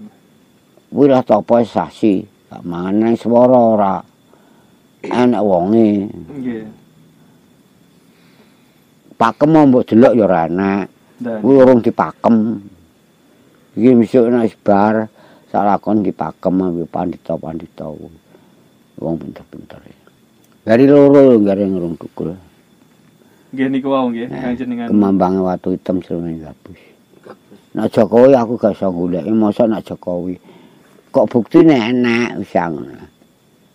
Kuwi 0.93 1.09
lah 1.09 1.25
topo 1.25 1.57
sasi. 1.65 2.21
Gak 2.51 2.61
mangan 2.61 2.95
nang 3.01 3.15
swara 3.17 3.57
ora. 3.57 3.95
Enak 5.05 5.41
wonge. 5.45 6.09
Nggih. 6.09 6.65
Pakem 9.17 9.53
mbok 9.53 9.85
delok 9.85 10.13
ya 10.17 10.23
ora 10.25 10.41
enak. 10.49 10.85
Kuwi 11.21 11.55
urung 11.57 11.81
dipakem. 11.81 12.61
Iki 13.77 13.91
misuk 13.93 14.29
nek 14.29 14.57
bar 14.65 15.05
salakon 15.53 16.01
dipakem 16.01 16.53
ambil 16.57 16.89
pandita-pandita. 16.89 17.85
Wong 18.97 19.15
pinter-pinter. 19.21 19.77
Dari 20.65 20.85
loro 20.89 21.37
gare 21.41 21.63
ngurung 21.65 21.95
tukul. 21.95 22.33
nggih 23.47 23.67
niku 23.71 23.87
wau 23.89 24.11
nggih, 24.11 24.27
Kang 24.27 24.53
jenengan. 24.59 24.91
Kemambange 24.91 25.39
watu 25.39 25.71
hitam 25.71 26.03
srene 26.03 26.35
gabus. 26.37 26.77
Nak 27.73 27.89
Jokowi 27.93 28.35
aku 28.35 28.53
gak 28.59 28.75
iso 28.75 28.91
goleki 28.91 29.31
masa 29.31 29.65
nak 29.65 29.87
Jokowi. 29.87 30.35
Kok 31.09 31.25
buktine 31.31 31.73
enak 31.73 32.43
wis 32.43 32.53
ngono. 32.53 33.16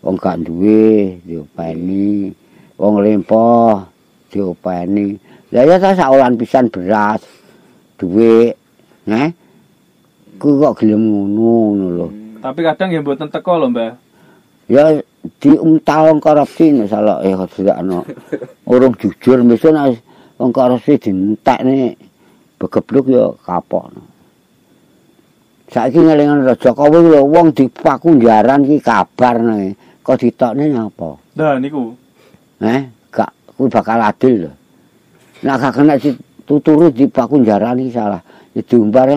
Wong 0.02 0.18
gak 0.18 0.42
duwe 0.42 1.14
diopeni, 1.22 2.34
wong 2.74 2.94
lempo 3.06 3.78
diopeni. 4.34 5.14
Lah 5.54 5.62
ya 5.62 5.78
ta 5.78 5.94
saolan 5.94 6.34
pisan 6.34 6.66
beras, 6.66 7.22
duwe, 7.94 8.50
eh? 9.06 9.30
Ku 10.42 10.58
kok 10.58 10.82
gelem 10.82 11.06
ngono 11.06 11.30
ngono 11.30 11.86
lho. 11.94 12.08
Tapi 12.42 12.60
kadang 12.66 12.90
ya 12.90 12.98
mboten 12.98 13.30
teko 13.30 13.62
lho, 13.62 13.66
Mbah. 13.70 13.94
Ya 14.66 14.98
diuntal 15.38 16.18
korupsi 16.18 16.74
nek 16.74 16.90
salah 16.90 17.22
eh 17.22 17.38
tidak 17.54 17.78
ana. 17.78 18.02
Urung 18.66 18.98
jujur 18.98 19.38
mesti 19.46 19.70
nek 19.70 20.02
wong 20.34 20.50
korupsi 20.50 20.98
dientekne 20.98 21.94
begebluk 22.58 23.06
ya 23.06 23.30
kapok. 23.46 23.94
Saiki 25.70 26.02
ngelingan 26.02 26.42
Jokowi 26.58 26.98
lho 27.06 27.22
wong 27.22 27.54
dipaku 27.54 28.18
jaran 28.18 28.66
ki 28.66 28.82
kabar 28.82 29.38
nih. 29.38 29.78
Kok 30.02 30.16
ditokne 30.18 30.66
nyapa? 30.66 31.14
Nah, 31.38 31.56
niku. 31.62 31.94
Eh, 32.58 32.82
gak 33.08 33.30
kuwi 33.54 33.70
bakal 33.70 34.02
adil 34.02 34.46
lho. 34.46 34.52
Nek 35.42 35.54
gak 35.58 35.72
kena 35.74 35.94
dituturi 35.94 36.90
dipaku 36.90 37.42
jaran 37.42 37.78
iki 37.78 37.94
salah. 37.94 38.22
Ya 38.52 38.62
diumbar 38.62 39.08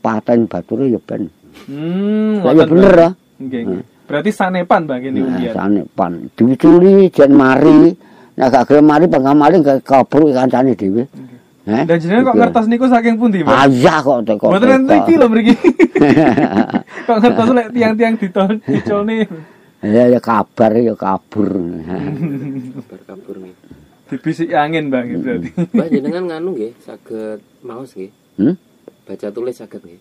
paten 0.00 0.48
bature 0.48 0.88
ya 0.88 0.98
ben. 0.98 1.28
Hmm, 1.68 2.40
Lah 2.42 2.52
ya 2.52 2.64
bener 2.64 2.94
ah. 2.98 3.12
Nggih, 3.38 3.60
nggih. 3.62 3.84
Berarti 4.02 4.30
sanepan, 4.34 4.84
Mbah, 4.84 4.98
kene 4.98 5.18
Nah, 5.20 5.28
ujian. 5.38 5.52
sane 5.54 5.80
pan 5.94 6.12
diuculi 6.34 7.08
jan 7.08 7.32
mari. 7.32 7.92
Nek 8.32 8.48
gak 8.48 8.64
gelem 8.68 8.88
mari 8.88 9.04
bangga 9.06 9.32
mari 9.32 9.60
gak 9.60 9.84
kabruk 9.84 10.32
kancane 10.32 10.72
dhewe. 10.72 11.04
Eh? 11.62 11.84
Dan 11.86 11.94
jenengan 11.94 12.26
kok 12.26 12.34
Iki. 12.34 12.40
ngertos 12.42 12.66
niku 12.66 12.86
saking 12.90 13.14
pundi, 13.14 13.46
Mbah? 13.46 13.68
Ayah 13.70 13.98
kok 14.02 14.18
teko. 14.26 14.46
Mboten 14.50 14.66
teko. 14.66 14.76
enten 14.82 14.96
iki 14.98 15.14
lho 15.14 15.26
mriki. 15.30 15.54
kok 17.06 17.16
ngertos 17.22 17.48
lek 17.54 17.66
tiang-tiang 17.70 18.14
ditol 18.18 18.52
dicolne 18.66 19.16
Ya 19.82 20.06
ya 20.06 20.20
kabar 20.22 20.70
ya 20.78 20.94
kabur. 20.94 21.50
Kabar 21.50 23.00
kabur 23.02 23.36
nih. 23.42 23.54
dibisiki 24.12 24.52
angin, 24.52 24.92
Mbah, 24.92 25.02
gitu 25.08 25.24
berarti. 25.24 25.48
Mbah 25.72 25.86
jenengan 25.88 26.24
nganu 26.28 26.52
nggih, 26.52 26.72
saged 26.84 27.40
maos 27.64 27.96
nggih. 27.96 28.12
Hmm? 28.36 28.54
Baca 29.08 29.28
tulis 29.32 29.56
saged 29.56 29.80
nggih. 29.80 30.00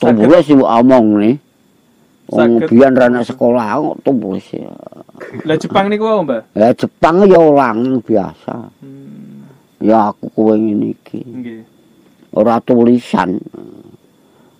Tumpule 0.00 0.40
sing 0.40 0.56
omong 0.64 1.06
nih. 1.20 1.36
Wong 2.32 2.64
Saged. 2.64 2.68
biyen 2.72 2.96
ra 2.96 3.06
nek 3.12 3.28
sekolah 3.28 3.66
kok 4.00 4.16
sih. 4.40 4.62
Lah 5.44 5.56
Jepang 5.60 5.92
niku 5.92 6.08
wau, 6.08 6.24
Mbah. 6.24 6.48
Ya 6.56 6.72
Jepang 6.72 7.28
ya 7.28 7.38
ulang 7.38 8.00
biasa. 8.00 8.56
Hmm, 8.80 9.44
Ya 9.84 10.08
aku 10.08 10.32
kowe 10.32 10.56
ngene 10.56 10.96
iki. 10.96 11.20
nggih. 11.20 11.60
Ora 12.32 12.56
tulisan. 12.64 13.36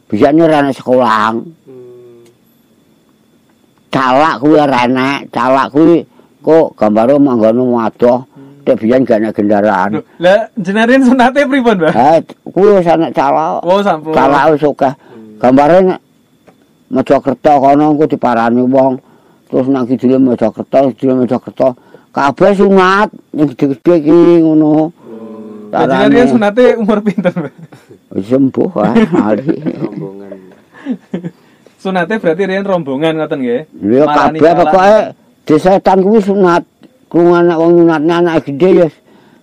Biasane 0.05 0.45
ra 0.45 0.61
nek 0.69 0.77
sekolah. 0.77 1.33
Hmm. 3.91 3.99
calak 3.99 4.35
kuwi 4.39 4.55
ora 4.55 4.87
enak, 4.87 5.19
calak 5.35 5.67
kuwi 5.75 6.07
kok 6.41 6.79
gambare 6.79 7.19
manggone 7.19 7.59
wadoh, 7.59 8.23
tek 8.63 8.79
biyen 8.79 9.03
gak 9.03 9.19
ana 9.19 9.35
kendaraan. 9.35 9.99
Lah 10.23 10.47
jenengan 10.55 11.03
sunate 11.03 11.43
pripun, 11.43 11.77
Mbah? 11.83 11.93
Eh, 11.93 12.19
kuwi 12.55 12.79
wis 12.79 12.87
ana 12.87 13.11
calak. 13.11 13.67
Oh, 13.67 13.83
sampun. 13.83 14.15
Calak 14.15 14.55
wis 14.55 14.63
akeh. 14.63 14.95
Gambare 15.43 15.79
nek 15.83 16.01
Mojokerto 16.91 17.53
kono 17.59 17.95
engko 17.95 18.07
diparani 18.07 18.63
wong. 18.63 18.99
Terus 19.51 19.67
nang 19.67 19.87
kidule 19.91 20.23
Mojokerto, 20.23 20.95
kidule 20.95 21.27
Mojokerto. 21.27 21.75
Kabeh 22.15 22.55
sunat 22.55 23.11
ning 23.35 23.47
gede-gede 23.55 23.95
iki 24.07 24.19
ngono. 24.43 24.95
Lah 25.71 25.87
jenengan 25.87 26.11
riyen 26.15 26.29
sunate 26.31 26.65
umur 26.79 27.03
pinten, 27.03 27.35
Mbah? 27.35 27.55
Wis 28.15 28.27
sembuh 28.31 28.71
ae 28.87 29.03
ali. 29.19 29.55
Rombongan. 29.83 30.39
Sunate 31.81 32.21
berarti 32.21 32.45
riyen 32.45 32.69
rombongan 32.69 33.17
ngoten 33.17 33.41
nggih. 33.41 33.63
Ya 33.89 34.05
kabeh 34.05 34.53
pokoke 34.53 34.97
desetan 35.49 35.99
kuwi 36.05 36.21
sunat. 36.21 36.63
Krungu 37.09 37.33
anak 37.35 37.57
wong 37.57 37.89
anak 37.89 38.45
gede 38.45 38.85
ya. 38.85 38.89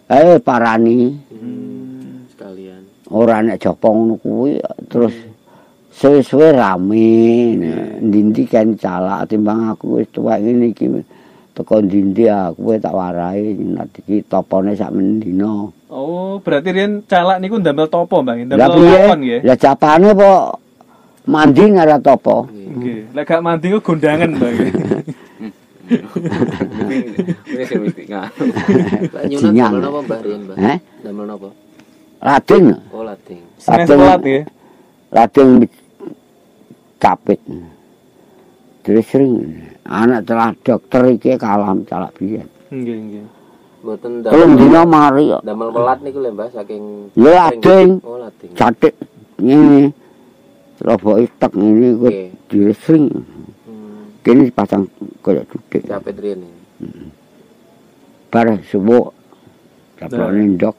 Eh 0.08 0.38
parani. 0.38 1.18
Hmm. 1.34 2.30
Sekalian. 2.30 2.86
ora 3.12 3.42
nek 3.42 3.58
jopo 3.58 3.88
ngono 3.90 4.16
kuwi 4.20 4.60
terus 4.92 5.16
suwe-suwe 5.98 6.54
rame 6.54 7.10
nah, 7.58 7.98
ndi-ndi 8.04 8.44
kan 8.46 8.78
calak 8.78 9.32
timbang 9.32 9.74
aku 9.74 9.98
wis 9.98 10.08
tuwek 10.14 10.38
ngene 10.44 10.70
iki 10.76 10.86
teko 11.58 11.82
ndi 11.82 12.30
aku 12.30 12.78
tak 12.78 12.94
warai 12.94 13.58
nanti 13.58 14.06
iki 14.06 14.22
topone 14.30 14.78
sak 14.78 14.94
mendina. 14.94 15.74
Oh, 15.90 16.38
berarti 16.44 16.70
riyen 16.70 17.02
calak 17.10 17.42
niku 17.42 17.58
ndamel 17.58 17.90
topo, 17.90 18.22
Bang. 18.22 18.46
Lah 18.46 18.70
Ndamel 18.70 18.84
lakon 18.92 19.20
nggih. 19.24 19.40
Lah 19.42 19.58
capane 19.58 20.08
apa 20.14 20.30
mandi 21.28 21.64
ngarat 21.68 22.04
apa? 22.08 22.48
Nggih. 22.50 23.12
Lek 23.12 23.28
gak 23.28 23.44
mandi 23.44 23.68
ku 23.76 23.80
gondangan, 23.84 24.32
Mbak. 24.34 24.52
nggak? 28.08 28.28
Napa 29.72 30.02
barian, 30.08 30.42
Mbak? 30.48 30.58
Heh? 30.58 30.78
Damel. 31.04 31.32
Oh, 31.38 31.54
lading. 32.24 32.66
Lading 33.62 34.00
ya. 34.26 34.42
Lading 35.14 35.50
kapit. 36.98 37.40
Terus 38.82 39.06
sering 39.06 39.34
anak 39.84 40.24
telah 40.24 40.56
dokter 40.64 41.04
iki 41.12 41.36
kalam 41.36 41.84
calak 41.84 42.16
biyen. 42.16 42.48
Nggih, 42.72 42.98
nggih. 42.98 43.26
Mboten 43.84 44.12
damel. 44.26 44.34
Belum 44.34 44.52
dina 44.58 44.82
mari 44.88 45.24
kok. 45.30 45.42
Damel 45.44 45.70
kelat 45.76 46.00
niku 46.02 46.20
lho, 46.24 46.30
Mbah, 46.34 46.50
saking 46.56 46.84
Lho 47.14 47.32
lading. 47.32 47.90
Oh, 48.02 48.18
lading. 48.18 48.52
Jatik 48.58 48.94
ngene. 49.38 50.07
Roboke 50.78 51.26
tek 51.38 51.52
ngene 51.58 51.90
kok 51.98 52.14
diresring. 52.50 53.06
Hmm, 53.10 54.14
Kene 54.22 54.46
dipasang 54.46 54.86
kaya 55.26 55.42
judik. 55.50 55.82
capek 55.84 56.16
riyen 56.22 56.46
ini. 56.46 57.10
Bar 58.30 58.62
subuh. 58.64 59.10
Daplone 59.98 60.54
ndok. 60.54 60.76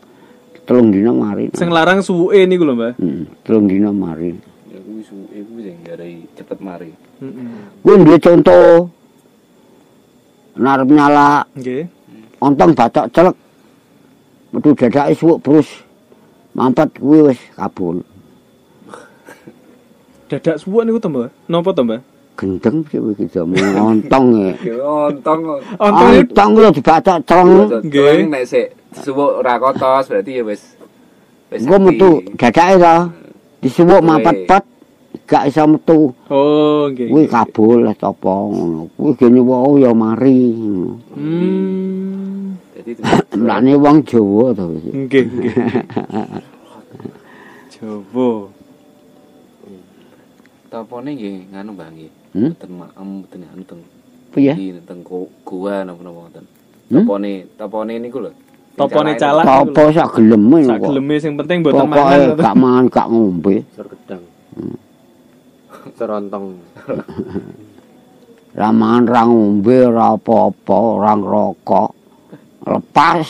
Telung 0.63 0.93
dina 0.93 1.11
mari. 1.11 1.49
Sing 1.57 1.73
larang 1.73 2.05
suwuke 2.05 2.45
niku 2.45 2.69
lho, 2.69 2.77
Mbah. 2.77 2.93
Hmm, 3.01 3.25
telung 3.41 3.65
dina 3.67 3.89
mari. 3.89 4.37
Ya 4.69 4.79
kuwi 4.85 5.01
su 5.01 5.17
iku 5.33 5.65
sing 5.65 5.81
garai 5.81 6.29
cepet 6.37 6.59
mari. 6.61 6.93
Heeh. 7.25 7.83
Kuwi 7.83 8.05
duwe 8.05 8.19
contoh. 8.21 8.93
Narep 10.59 10.89
nyala 10.93 11.47
Nggih. 11.57 11.87
ontong 12.39 12.77
batok 12.77 13.07
celek. 13.11 13.37
Metu 14.53 14.77
dadake 14.77 15.17
suwuk 15.17 15.41
brus. 15.41 15.69
Mampet 16.53 16.93
kuwi 17.01 17.33
wis 17.33 17.41
kabul. 17.57 18.05
Dadak 20.29 20.61
suwuk 20.61 20.85
niku 20.85 21.01
to, 21.01 21.09
Mbah? 21.09 21.33
Napa 21.49 21.73
to, 21.73 21.83
Mbah? 21.89 22.01
Gendeng 22.39 22.87
sih 22.87 23.03
iki 23.03 23.27
jamu 23.35 23.59
ontong 23.59 24.27
e. 24.39 24.55
Ya 24.63 24.79
ontong. 25.11 25.59
Ontong 25.75 26.23
Ontong 26.23 26.51
lho 26.55 26.71
dibatok 26.71 27.19
celeng. 27.27 27.83
Nggih. 27.83 28.31
Nek 28.31 28.47
sik 28.47 28.79
suwuk 29.03 29.43
ora 29.43 29.59
kotos 29.59 30.07
berarti 30.07 30.39
ya 30.39 30.47
wis 30.47 30.63
wis. 31.51 31.67
Engko 31.67 31.77
metu 31.83 32.23
dadake 32.39 32.79
to. 32.79 32.97
Disuwuk 33.59 33.99
Metu 33.99 34.07
mampet 34.07 34.37
e. 34.39 34.47
pet. 34.47 34.65
Gak 35.27 35.51
iso 35.51 35.67
metu. 35.67 36.15
Oh, 36.31 36.87
nggih. 36.93 37.11
Kuwi 37.11 37.25
kabul 37.27 37.91
sapa 37.99 38.31
ngono. 38.31 38.87
Kuwi 38.95 39.19
gene 39.19 39.41
wae 39.43 39.83
ya 39.83 39.91
mari. 39.91 40.43
Hmm. 41.19 42.55
Jadi 42.79 43.03
Mulane 43.41 43.75
wong 43.75 44.07
Jawa 44.07 44.55
to. 44.55 44.79
Nggih, 44.95 45.25
nggih. 45.27 45.55
Coba. 47.75 48.48
Topone 50.69 51.11
nggih 51.17 51.37
nganu 51.53 51.71
Mbah 51.73 51.89
nggih. 51.93 52.11
Hmm? 52.37 52.51
Mboten 52.53 52.71
ma- 52.77 52.95
em, 52.95 53.09
mboten 53.25 53.41
anu 53.49 53.63
teng 53.65 53.81
Piye? 54.29 54.53
teng 54.85 55.01
goa 55.45 55.75
napa-napa 55.83 56.19
wonten. 56.29 56.45
Hmm? 56.89 57.05
Topone 57.05 57.33
topone 57.57 57.93
niku 57.97 58.19
lho. 58.21 58.31
Topone 58.77 59.11
Sing 59.17 59.21
calak. 59.25 59.45
Apa 59.49 59.83
sak 59.91 60.09
geleme 60.21 60.59
Sak 60.63 60.77
kok. 60.79 60.87
geleme 60.93 61.15
sing 61.19 61.33
penting 61.35 61.59
mboten 61.65 61.89
mangan. 61.89 61.99
Pokoke 61.99 62.39
gak 62.39 62.57
mangan 62.57 62.85
gak 62.93 63.07
ngombe. 63.11 63.55
Sor 63.75 63.87
gedang. 63.89 64.23
Serontong. 65.97 66.47
Ra 68.59 68.75
mangan 68.75 69.05
ra 69.07 69.23
ngombe 69.23 69.87
ra 69.87 70.19
apa-apa, 70.19 70.77
ora 70.99 71.15
ngrokok. 71.15 71.91
Lepas 72.67 73.27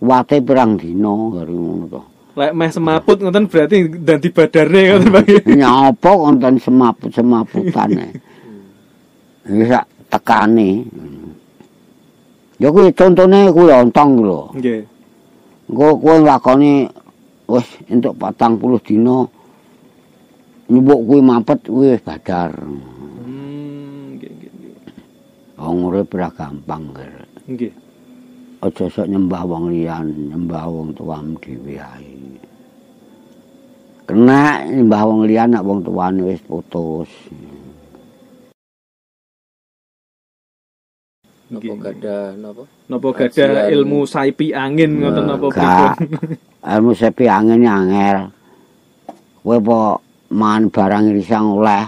wate 0.00 0.40
pirang 0.40 0.80
dina 0.80 1.12
karo 1.36 1.52
ngono 1.52 1.84
to. 1.86 2.00
Lek 2.38 2.54
meh 2.54 2.70
semaput 2.70 3.18
ngoten 3.18 3.50
berarti 3.50 3.90
dadi 3.98 4.28
badarne 4.30 4.80
ngoten, 4.94 5.10
Bang. 5.10 5.26
Nyapa 5.58 6.10
konten 6.14 6.54
semaput-semaputane. 6.62 8.06
Iki 9.42 9.64
sak 9.66 9.84
tekane. 10.06 10.70
Ya 12.62 12.70
kuwi 12.70 12.94
contone 12.94 13.50
kuwi 13.50 13.74
ontong 13.74 14.22
lho. 14.22 14.54
Nggih. 14.54 14.86
Engko 15.66 15.98
kowe 15.98 16.16
nglakoni 16.22 16.86
wis 17.50 17.66
entuk 17.90 18.14
40 18.14 18.86
dina 18.86 19.26
nyubuk 20.70 21.00
kuwi 21.10 21.18
mampet 21.18 21.66
kuwi 21.66 21.98
wis 21.98 22.02
badar. 22.06 22.54
Hmm, 22.54 24.14
nggih, 24.14 24.30
nggih. 24.30 24.74
Wong 25.58 25.90
urip 25.90 26.14
ora 26.14 26.30
gampang. 26.30 26.94
Nggih. 27.50 27.87
Aja 28.58 28.90
sok 28.90 29.06
nyembah 29.06 29.42
wong 29.46 29.70
liyan, 29.70 30.34
nyembah 30.34 30.66
wong 30.66 30.90
tuamu 30.98 31.38
dhewe 31.38 31.78
ae. 31.78 32.42
Kena 34.08 34.66
nyembah 34.66 35.02
wong 35.06 35.20
liyan 35.30 35.54
nek 35.54 35.64
wong 35.66 35.80
tuane 35.86 36.20
wis 36.26 36.42
putus. 36.42 37.10
Napa 41.48 41.72
gadah 41.80 42.36
napa? 42.36 42.64
Napa 42.90 43.08
Kajian. 43.14 43.72
ilmu 43.72 44.04
saipi 44.04 44.52
angin 44.52 45.00
ngoten 45.00 45.24
napa 45.28 45.48
Gak. 45.48 45.94
pripun? 45.96 45.96
Ilmu 46.74 46.92
sepi 46.92 47.26
angin 47.30 47.64
angel. 47.64 48.18
Kowe 49.42 49.56
apa 49.56 49.80
man 50.36 50.68
barang 50.68 51.16
risang 51.16 51.56
oleh 51.56 51.84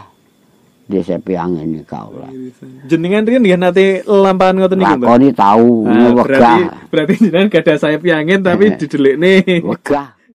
desa 0.91 1.17
piang 1.23 1.55
ini 1.63 1.87
kaula. 1.87 2.27
Iya, 2.27 2.51
iya. 2.51 2.83
Jenengan 2.91 3.23
riyen 3.23 3.41
nggih 3.47 3.57
nate 3.57 3.87
lampahan 4.05 4.59
ngoten 4.59 4.77
niku, 4.83 4.95
Mbak. 4.99 5.07
Lakoni 5.07 5.29
tau 5.31 5.71
nah, 5.87 6.11
wegah. 6.11 6.27
Berarti, 6.27 6.63
berarti 6.91 7.15
jenengan 7.23 7.47
gak 7.49 7.63
ada 7.63 7.75
saya 7.79 7.97
piangin 8.03 8.43
tapi 8.43 8.65
eh, 8.67 8.73
eh. 8.75 8.77
didelikne. 8.77 9.35
Wegah. 9.63 10.20